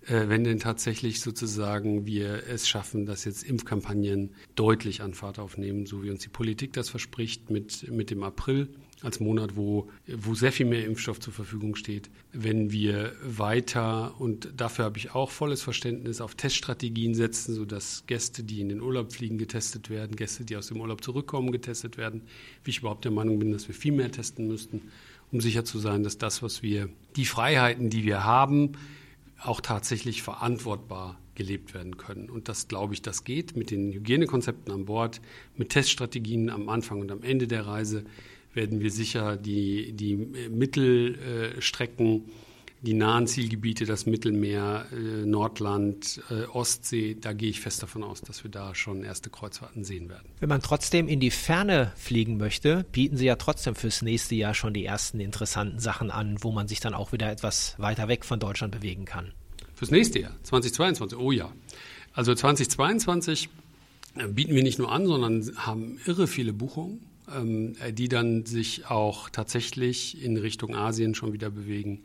wenn 0.09 0.45
denn 0.45 0.59
tatsächlich 0.61 1.21
sozusagen 1.21 2.07
wir 2.07 2.45
es 2.49 2.69
schaffen, 2.69 3.07
dass 3.07 3.25
jetzt 3.25 3.43
Impfkampagnen 3.43 4.31
deutlich 4.55 5.03
an 5.03 5.15
Fahrt 5.15 5.39
aufnehmen, 5.39 5.87
so 5.87 6.03
wie 6.03 6.11
uns 6.11 6.23
die 6.23 6.29
Politik 6.29 6.73
das 6.73 6.89
verspricht 6.89 7.51
mit, 7.51 7.91
mit 7.91 8.11
dem 8.11 8.23
April 8.23 8.69
als 9.03 9.21
Monat, 9.21 9.57
wo, 9.57 9.91
wo 10.07 10.35
sehr 10.35 10.53
viel 10.53 10.67
mehr 10.67 10.87
Impfstoff 10.87 11.21
zur 11.21 11.33
Verfügung 11.33 11.77
steht. 11.77 12.09
Wenn 12.33 12.73
wir 12.73 13.13
weiter, 13.23 14.19
und 14.19 14.49
dafür 14.57 14.87
habe 14.87 14.99
ich 14.99 15.15
auch 15.15 15.31
volles 15.31 15.63
Verständnis, 15.63 16.21
auf 16.21 16.35
Teststrategien 16.35 17.15
setzen, 17.15 17.55
sodass 17.55 18.05
Gäste, 18.07 18.43
die 18.43 18.61
in 18.61 18.69
den 18.71 18.81
Urlaub 18.81 19.13
fliegen, 19.13 19.39
getestet 19.39 19.91
werden, 19.91 20.17
Gäste, 20.17 20.45
die 20.45 20.57
aus 20.57 20.69
dem 20.69 20.81
Urlaub 20.81 21.05
zurückkommen, 21.05 21.53
getestet 21.53 21.99
werden, 21.99 22.23
wie 22.65 22.71
ich 22.71 22.79
überhaupt 22.79 23.05
der 23.05 23.13
Meinung 23.13 23.39
bin, 23.39 23.53
dass 23.53 23.69
wir 23.69 23.75
viel 23.75 23.93
mehr 23.93 24.11
testen 24.11 24.49
müssten, 24.49 24.83
um 25.31 25.41
sicher 25.41 25.65
zu 25.65 25.79
sein, 25.79 26.03
dass 26.03 26.17
das, 26.17 26.43
was 26.43 26.63
wir, 26.63 26.89
die 27.17 27.27
Freiheiten, 27.27 27.91
die 27.91 28.05
wir 28.05 28.25
haben, 28.25 28.73
auch 29.43 29.61
tatsächlich 29.61 30.23
verantwortbar 30.23 31.19
gelebt 31.35 31.75
werden 31.75 31.97
können. 31.97 32.31
Und 32.31 32.49
das 32.49 32.69
glaube 32.69 32.95
ich, 32.95 33.03
das 33.03 33.25
geht 33.25 33.57
mit 33.57 33.71
den 33.71 33.93
Hygienekonzepten 33.93 34.73
an 34.73 34.87
Bord, 34.87 35.21
mit 35.57 35.71
Teststrategien 35.71 36.51
am 36.51 36.69
Anfang 36.69 37.01
und 37.01 37.13
am 37.13 37.23
Ende 37.23 37.47
der 37.47 37.67
Reise 37.67 38.05
werden 38.55 38.81
wir 38.81 38.91
sicher 38.91 39.37
die, 39.37 39.93
die 39.93 40.17
Mittelstrecken, 40.17 42.25
die 42.83 42.95
nahen 42.95 43.27
Zielgebiete, 43.27 43.87
das 43.87 44.07
Mittelmeer, 44.07 44.87
äh, 44.93 45.27
Nordland, 45.27 46.21
äh, 46.31 46.45
Ostsee, 46.45 47.17
da 47.21 47.33
gehe 47.33 47.51
ich 47.51 47.61
fest 47.61 47.83
davon 47.83 48.05
aus, 48.05 48.21
dass 48.21 48.45
wir 48.45 48.51
da 48.51 48.75
schon 48.75 49.03
erste 49.03 49.31
Kreuzfahrten 49.31 49.83
sehen 49.85 50.09
werden. 50.09 50.29
Wenn 50.41 50.49
man 50.49 50.63
trotzdem 50.63 51.09
in 51.09 51.21
die 51.21 51.31
Ferne 51.31 51.93
fliegen 51.97 52.37
möchte, 52.37 52.85
bieten 52.93 53.17
Sie 53.17 53.27
ja 53.27 53.37
trotzdem 53.37 53.75
fürs 53.75 54.03
nächste 54.03 54.35
Jahr 54.35 54.55
schon 54.55 54.75
die 54.75 54.85
ersten 54.85 55.21
interessanten 55.21 55.79
Sachen 55.79 56.11
an, 56.11 56.37
wo 56.41 56.53
man 56.53 56.69
sich 56.69 56.81
dann 56.81 56.95
auch 56.95 57.13
wieder 57.13 57.31
etwas 57.31 57.75
weiter 57.79 58.09
weg 58.09 58.25
von 58.25 58.41
Deutschland 58.41 58.73
bewegen 58.73 59.05
kann. 59.05 59.33
Fürs 59.75 59.91
nächste 59.91 60.21
Jahr, 60.21 60.33
2022, 60.43 61.19
oh 61.19 61.33
ja. 61.33 61.53
Also 62.13 62.35
2022 62.35 63.49
äh, 64.17 64.29
bieten 64.29 64.55
wir 64.55 64.63
nicht 64.63 64.79
nur 64.79 64.93
an, 64.93 65.07
sondern 65.07 65.51
haben 65.57 65.99
irre 66.07 66.27
viele 66.27 66.53
Buchungen, 66.53 67.01
ähm, 67.35 67.75
die 67.93 68.09
dann 68.09 68.47
sich 68.47 68.87
auch 68.87 69.29
tatsächlich 69.31 70.23
in 70.23 70.37
Richtung 70.37 70.75
Asien 70.75 71.15
schon 71.15 71.33
wieder 71.33 71.51
bewegen. 71.51 72.03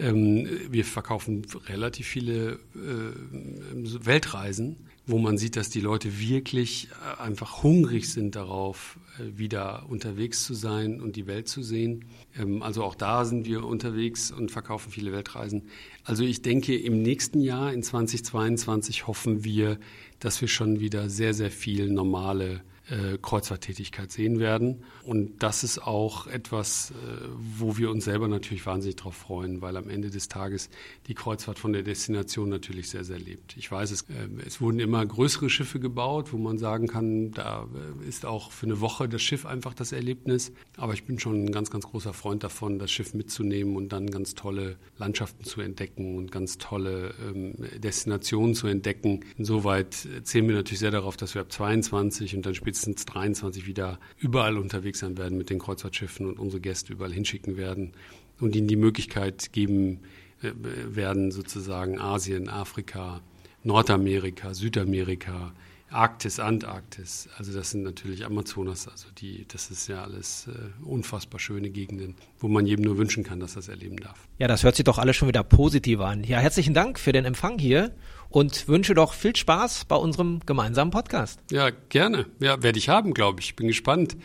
Ähm, 0.00 0.48
wir 0.70 0.84
verkaufen 0.84 1.46
relativ 1.66 2.06
viele 2.06 2.52
äh, 2.74 4.06
Weltreisen, 4.06 4.76
wo 5.06 5.18
man 5.18 5.36
sieht, 5.36 5.56
dass 5.56 5.68
die 5.68 5.80
Leute 5.80 6.18
wirklich 6.20 6.88
äh, 6.88 7.20
einfach 7.22 7.62
hungrig 7.62 8.10
sind 8.10 8.34
darauf, 8.34 8.98
äh, 9.18 9.38
wieder 9.38 9.84
unterwegs 9.88 10.44
zu 10.44 10.54
sein 10.54 11.00
und 11.00 11.16
die 11.16 11.26
Welt 11.26 11.48
zu 11.48 11.62
sehen. 11.62 12.06
Ähm, 12.38 12.62
also 12.62 12.82
auch 12.82 12.94
da 12.94 13.24
sind 13.24 13.46
wir 13.46 13.64
unterwegs 13.64 14.30
und 14.30 14.50
verkaufen 14.50 14.90
viele 14.90 15.12
Weltreisen. 15.12 15.64
Also 16.04 16.24
ich 16.24 16.40
denke, 16.42 16.76
im 16.76 17.02
nächsten 17.02 17.40
Jahr, 17.40 17.72
in 17.72 17.82
2022, 17.82 19.06
hoffen 19.06 19.44
wir, 19.44 19.78
dass 20.18 20.40
wir 20.40 20.48
schon 20.48 20.80
wieder 20.80 21.10
sehr, 21.10 21.34
sehr 21.34 21.50
viel 21.50 21.90
normale 21.90 22.62
äh, 22.90 23.18
Kreuzfahrttätigkeit 23.18 24.10
sehen 24.10 24.40
werden. 24.40 24.82
Und 25.04 25.42
das 25.42 25.62
ist 25.62 25.78
auch 25.78 26.26
etwas, 26.26 26.90
äh, 26.90 26.94
wo 27.38 27.76
wir 27.78 27.90
uns 27.90 28.04
selber 28.04 28.28
natürlich 28.28 28.66
wahnsinnig 28.66 28.96
darauf 28.96 29.14
freuen, 29.14 29.62
weil 29.62 29.76
am 29.76 29.88
Ende 29.88 30.10
des 30.10 30.28
Tages 30.28 30.70
die 31.06 31.14
Kreuzfahrt 31.14 31.58
von 31.58 31.72
der 31.72 31.82
Destination 31.82 32.48
natürlich 32.48 32.90
sehr, 32.90 33.04
sehr 33.04 33.18
lebt. 33.18 33.56
Ich 33.56 33.70
weiß, 33.70 33.92
es, 33.92 34.02
äh, 34.02 34.28
es 34.44 34.60
wurden 34.60 34.80
immer 34.80 35.04
größere 35.06 35.48
Schiffe 35.50 35.78
gebaut, 35.78 36.32
wo 36.32 36.38
man 36.38 36.58
sagen 36.58 36.88
kann, 36.88 37.30
da 37.30 37.68
äh, 38.02 38.08
ist 38.08 38.26
auch 38.26 38.50
für 38.50 38.66
eine 38.66 38.80
Woche 38.80 39.08
das 39.08 39.22
Schiff 39.22 39.46
einfach 39.46 39.74
das 39.74 39.92
Erlebnis. 39.92 40.52
Aber 40.76 40.92
ich 40.92 41.04
bin 41.04 41.20
schon 41.20 41.44
ein 41.44 41.52
ganz, 41.52 41.70
ganz 41.70 41.86
großer 41.86 42.12
Freund 42.12 42.42
davon, 42.42 42.80
das 42.80 42.90
Schiff 42.90 43.14
mitzunehmen 43.14 43.76
und 43.76 43.92
dann 43.92 44.10
ganz 44.10 44.34
tolle 44.34 44.78
Landschaften 44.98 45.44
zu 45.44 45.60
entdecken 45.60 46.16
und 46.16 46.32
ganz 46.32 46.58
tolle 46.58 47.14
ähm, 47.24 47.54
Destinationen 47.80 48.54
zu 48.54 48.66
entdecken. 48.66 49.20
Insoweit 49.36 49.94
zählen 50.24 50.48
wir 50.48 50.56
natürlich 50.56 50.80
sehr 50.80 50.90
darauf, 50.90 51.16
dass 51.16 51.34
wir 51.34 51.42
ab 51.42 51.52
22 51.52 52.34
und 52.34 52.46
dann 52.46 52.54
spätestens 52.54 52.79
spätestens 52.80 53.04
23 53.04 53.66
wieder 53.66 53.98
überall 54.18 54.56
unterwegs 54.56 55.00
sein 55.00 55.18
werden 55.18 55.36
mit 55.36 55.50
den 55.50 55.58
Kreuzfahrtschiffen 55.58 56.26
und 56.26 56.38
unsere 56.38 56.60
Gäste 56.60 56.92
überall 56.92 57.12
hinschicken 57.12 57.56
werden 57.56 57.92
und 58.40 58.56
ihnen 58.56 58.68
die 58.68 58.76
Möglichkeit 58.76 59.52
geben 59.52 60.00
äh, 60.42 60.52
werden, 60.54 61.30
sozusagen 61.30 61.98
Asien, 61.98 62.48
Afrika, 62.48 63.20
Nordamerika, 63.64 64.54
Südamerika, 64.54 65.52
Arktis, 65.90 66.38
Antarktis, 66.38 67.28
also 67.36 67.52
das 67.52 67.72
sind 67.72 67.82
natürlich 67.82 68.24
Amazonas, 68.24 68.86
also 68.86 69.08
die, 69.18 69.44
das 69.48 69.70
ist 69.70 69.88
ja 69.88 70.02
alles 70.02 70.46
äh, 70.46 70.84
unfassbar 70.84 71.40
schöne 71.40 71.68
Gegenden, 71.68 72.14
wo 72.38 72.46
man 72.46 72.64
jedem 72.64 72.84
nur 72.84 72.96
wünschen 72.96 73.24
kann, 73.24 73.40
dass 73.40 73.54
das 73.54 73.68
erleben 73.68 73.96
darf. 73.96 74.28
Ja, 74.38 74.46
das 74.46 74.62
hört 74.62 74.76
sich 74.76 74.84
doch 74.84 74.98
alles 74.98 75.16
schon 75.16 75.26
wieder 75.28 75.42
positiv 75.42 76.00
an. 76.00 76.22
Ja, 76.22 76.38
herzlichen 76.38 76.74
Dank 76.74 76.98
für 76.98 77.12
den 77.12 77.24
Empfang 77.24 77.58
hier 77.58 77.92
und 78.30 78.68
wünsche 78.68 78.94
doch 78.94 79.12
viel 79.12 79.36
Spaß 79.36 79.84
bei 79.86 79.96
unserem 79.96 80.40
gemeinsamen 80.46 80.90
Podcast. 80.90 81.40
Ja, 81.50 81.70
gerne. 81.88 82.26
Ja, 82.38 82.62
werde 82.62 82.78
ich 82.78 82.88
haben, 82.88 83.12
glaube 83.12 83.40
ich. 83.40 83.56
Bin 83.56 83.66
gespannt, 83.66 84.16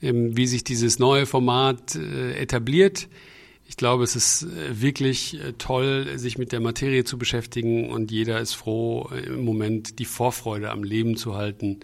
ähm, 0.00 0.36
wie 0.36 0.46
sich 0.46 0.64
dieses 0.64 0.98
neue 0.98 1.26
Format 1.26 1.96
äh, 1.96 2.34
etabliert. 2.34 3.08
Ich 3.66 3.76
glaube, 3.76 4.04
es 4.04 4.16
ist 4.16 4.44
äh, 4.44 4.80
wirklich 4.80 5.34
äh, 5.40 5.52
toll, 5.58 6.18
sich 6.18 6.38
mit 6.38 6.52
der 6.52 6.60
Materie 6.60 7.04
zu 7.04 7.18
beschäftigen 7.18 7.90
und 7.90 8.10
jeder 8.10 8.40
ist 8.40 8.54
froh, 8.54 9.10
im 9.26 9.44
Moment 9.44 9.98
die 9.98 10.06
Vorfreude 10.06 10.70
am 10.70 10.84
Leben 10.84 11.16
zu 11.16 11.34
halten, 11.34 11.80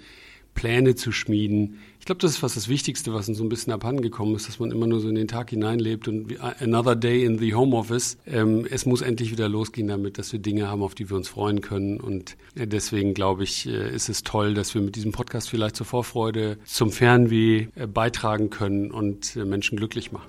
Pläne 0.55 0.95
zu 0.95 1.13
schmieden. 1.13 1.81
Ich 2.05 2.07
glaube, 2.07 2.21
das 2.21 2.33
ist 2.33 2.37
fast 2.37 2.55
das 2.55 2.69
Wichtigste, 2.69 3.14
was 3.14 3.31
uns 3.31 3.38
so 3.38 3.45
ein 3.45 3.49
bisschen 3.49 3.73
abhandengekommen 3.73 4.37
ist, 4.37 4.47
dass 4.47 4.61
man 4.61 4.71
immer 4.71 4.87
nur 4.87 5.01
so 5.01 5.09
in 5.09 5.14
den 5.14 5.27
Tag 5.27 5.49
hineinlebt 5.49 6.07
und 6.07 6.38
another 6.61 6.97
day 6.97 7.25
in 7.25 7.38
the 7.38 7.55
home 7.55 7.75
office. 7.75 8.19
Ähm, 8.27 8.67
es 8.71 8.85
muss 8.85 9.01
endlich 9.01 9.31
wieder 9.31 9.49
losgehen 9.49 9.88
damit, 9.88 10.19
dass 10.19 10.31
wir 10.31 10.38
Dinge 10.38 10.69
haben, 10.69 10.83
auf 10.83 10.95
die 10.95 11.09
wir 11.09 11.17
uns 11.17 11.31
freuen 11.31 11.62
können. 11.62 11.99
Und 11.99 12.37
deswegen 12.57 13.14
glaube 13.14 13.45
ich, 13.45 13.67
ist 13.67 14.11
es 14.11 14.23
toll, 14.23 14.53
dass 14.53 14.75
wir 14.75 14.83
mit 14.83 14.97
diesem 14.97 15.12
Podcast 15.12 15.49
vielleicht 15.49 15.77
zur 15.77 15.87
Vorfreude 15.87 16.59
zum 16.67 16.93
Fernweh 16.93 17.69
beitragen 17.90 18.51
können 18.51 18.90
und 18.90 19.35
Menschen 19.37 19.79
glücklich 19.79 20.12
machen. 20.12 20.29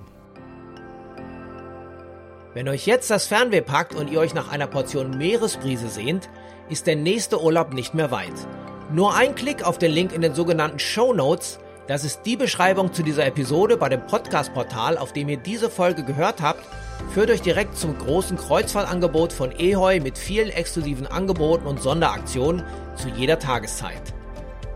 Wenn 2.53 2.69
euch 2.69 2.85
jetzt 2.85 3.11
das 3.11 3.27
Fernweh 3.27 3.59
packt 3.59 3.95
und 3.95 4.09
ihr 4.09 4.21
euch 4.21 4.33
nach 4.33 4.47
einer 4.47 4.67
Portion 4.67 5.17
Meeresbrise 5.17 5.89
sehnt, 5.89 6.29
ist 6.69 6.87
der 6.87 6.95
nächste 6.95 7.43
Urlaub 7.43 7.73
nicht 7.73 7.93
mehr 7.93 8.11
weit. 8.11 8.47
Nur 8.93 9.13
ein 9.13 9.35
Klick 9.35 9.63
auf 9.63 9.77
den 9.77 9.91
Link 9.91 10.13
in 10.13 10.21
den 10.21 10.33
sogenannten 10.33 10.79
Show 10.79 11.11
Notes 11.11 11.59
Das 11.87 12.03
ist 12.03 12.21
die 12.25 12.35
Beschreibung 12.35 12.93
zu 12.93 13.03
dieser 13.03 13.27
Episode 13.27 13.77
bei 13.77 13.89
dem 13.89 14.07
Podcast-Portal, 14.07 14.97
auf 14.97 15.13
dem 15.13 15.29
ihr 15.29 15.37
diese 15.37 15.69
Folge 15.69 16.03
gehört 16.03 16.41
habt. 16.41 16.65
Führt 17.13 17.29
euch 17.29 17.43
direkt 17.43 17.77
zum 17.77 17.95
großen 17.95 18.37
Kreuzfahrtangebot 18.37 19.31
von 19.31 19.51
Ehoi 19.51 19.99
mit 19.99 20.17
vielen 20.17 20.49
exklusiven 20.49 21.05
Angeboten 21.05 21.67
und 21.67 21.83
Sonderaktionen 21.83 22.63
zu 22.95 23.09
jeder 23.09 23.37
Tageszeit. 23.37 24.01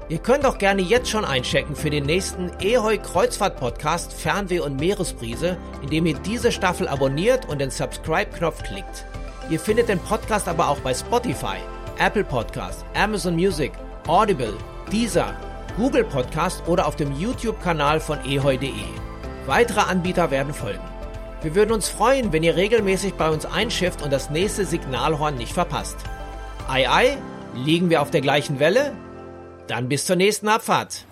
Ihr 0.08 0.20
könnt 0.20 0.46
auch 0.46 0.60
gerne 0.60 0.84
jetzt 0.84 1.10
schon 1.10 1.26
einchecken 1.26 1.76
für 1.76 1.90
den 1.90 2.06
nächsten 2.06 2.52
Ehoi 2.60 3.00
Kreuzfahrt 3.00 3.60
Podcast 3.60 4.14
Fernweh 4.14 4.60
und 4.60 4.80
Meeresbrise, 4.80 5.58
indem 5.82 6.06
ihr 6.06 6.16
diese 6.20 6.52
Staffel 6.52 6.88
abonniert 6.88 7.50
und 7.50 7.60
den 7.60 7.72
Subscribe-Knopf 7.72 8.62
klickt. 8.62 9.06
Ihr 9.50 9.60
findet 9.60 9.90
den 9.90 10.00
Podcast 10.00 10.48
aber 10.48 10.70
auch 10.70 10.80
bei 10.82 10.94
Spotify, 10.94 11.58
Apple 11.98 12.24
Podcast, 12.24 12.86
Amazon 12.94 13.34
Music, 13.36 13.72
Audible, 14.08 14.54
Deezer, 14.92 15.34
Google 15.80 16.04
Podcast 16.04 16.68
oder 16.68 16.86
auf 16.86 16.98
dem 16.98 17.18
YouTube-Kanal 17.18 18.02
von 18.02 18.20
ehoi.de. 18.26 18.74
Weitere 19.46 19.80
Anbieter 19.80 20.30
werden 20.30 20.54
folgen. 20.54 20.84
Wir 21.42 21.56
würden 21.56 21.72
uns 21.72 21.88
freuen, 21.88 22.34
wenn 22.34 22.44
ihr 22.44 22.58
regelmäßig 22.58 23.14
bei 23.14 23.30
uns 23.30 23.46
einschifft 23.46 24.02
und 24.02 24.12
das 24.12 24.30
nächste 24.30 24.66
Signalhorn 24.66 25.36
nicht 25.36 25.54
verpasst. 25.54 25.96
Ei 26.68 26.90
ei, 26.90 27.18
liegen 27.56 27.90
wir 27.90 28.02
auf 28.02 28.12
der 28.12 28.20
gleichen 28.20 28.60
Welle? 28.60 28.92
Dann 29.68 29.88
bis 29.88 30.06
zur 30.06 30.18
nächsten 30.18 30.50
Abfahrt. 30.50 31.06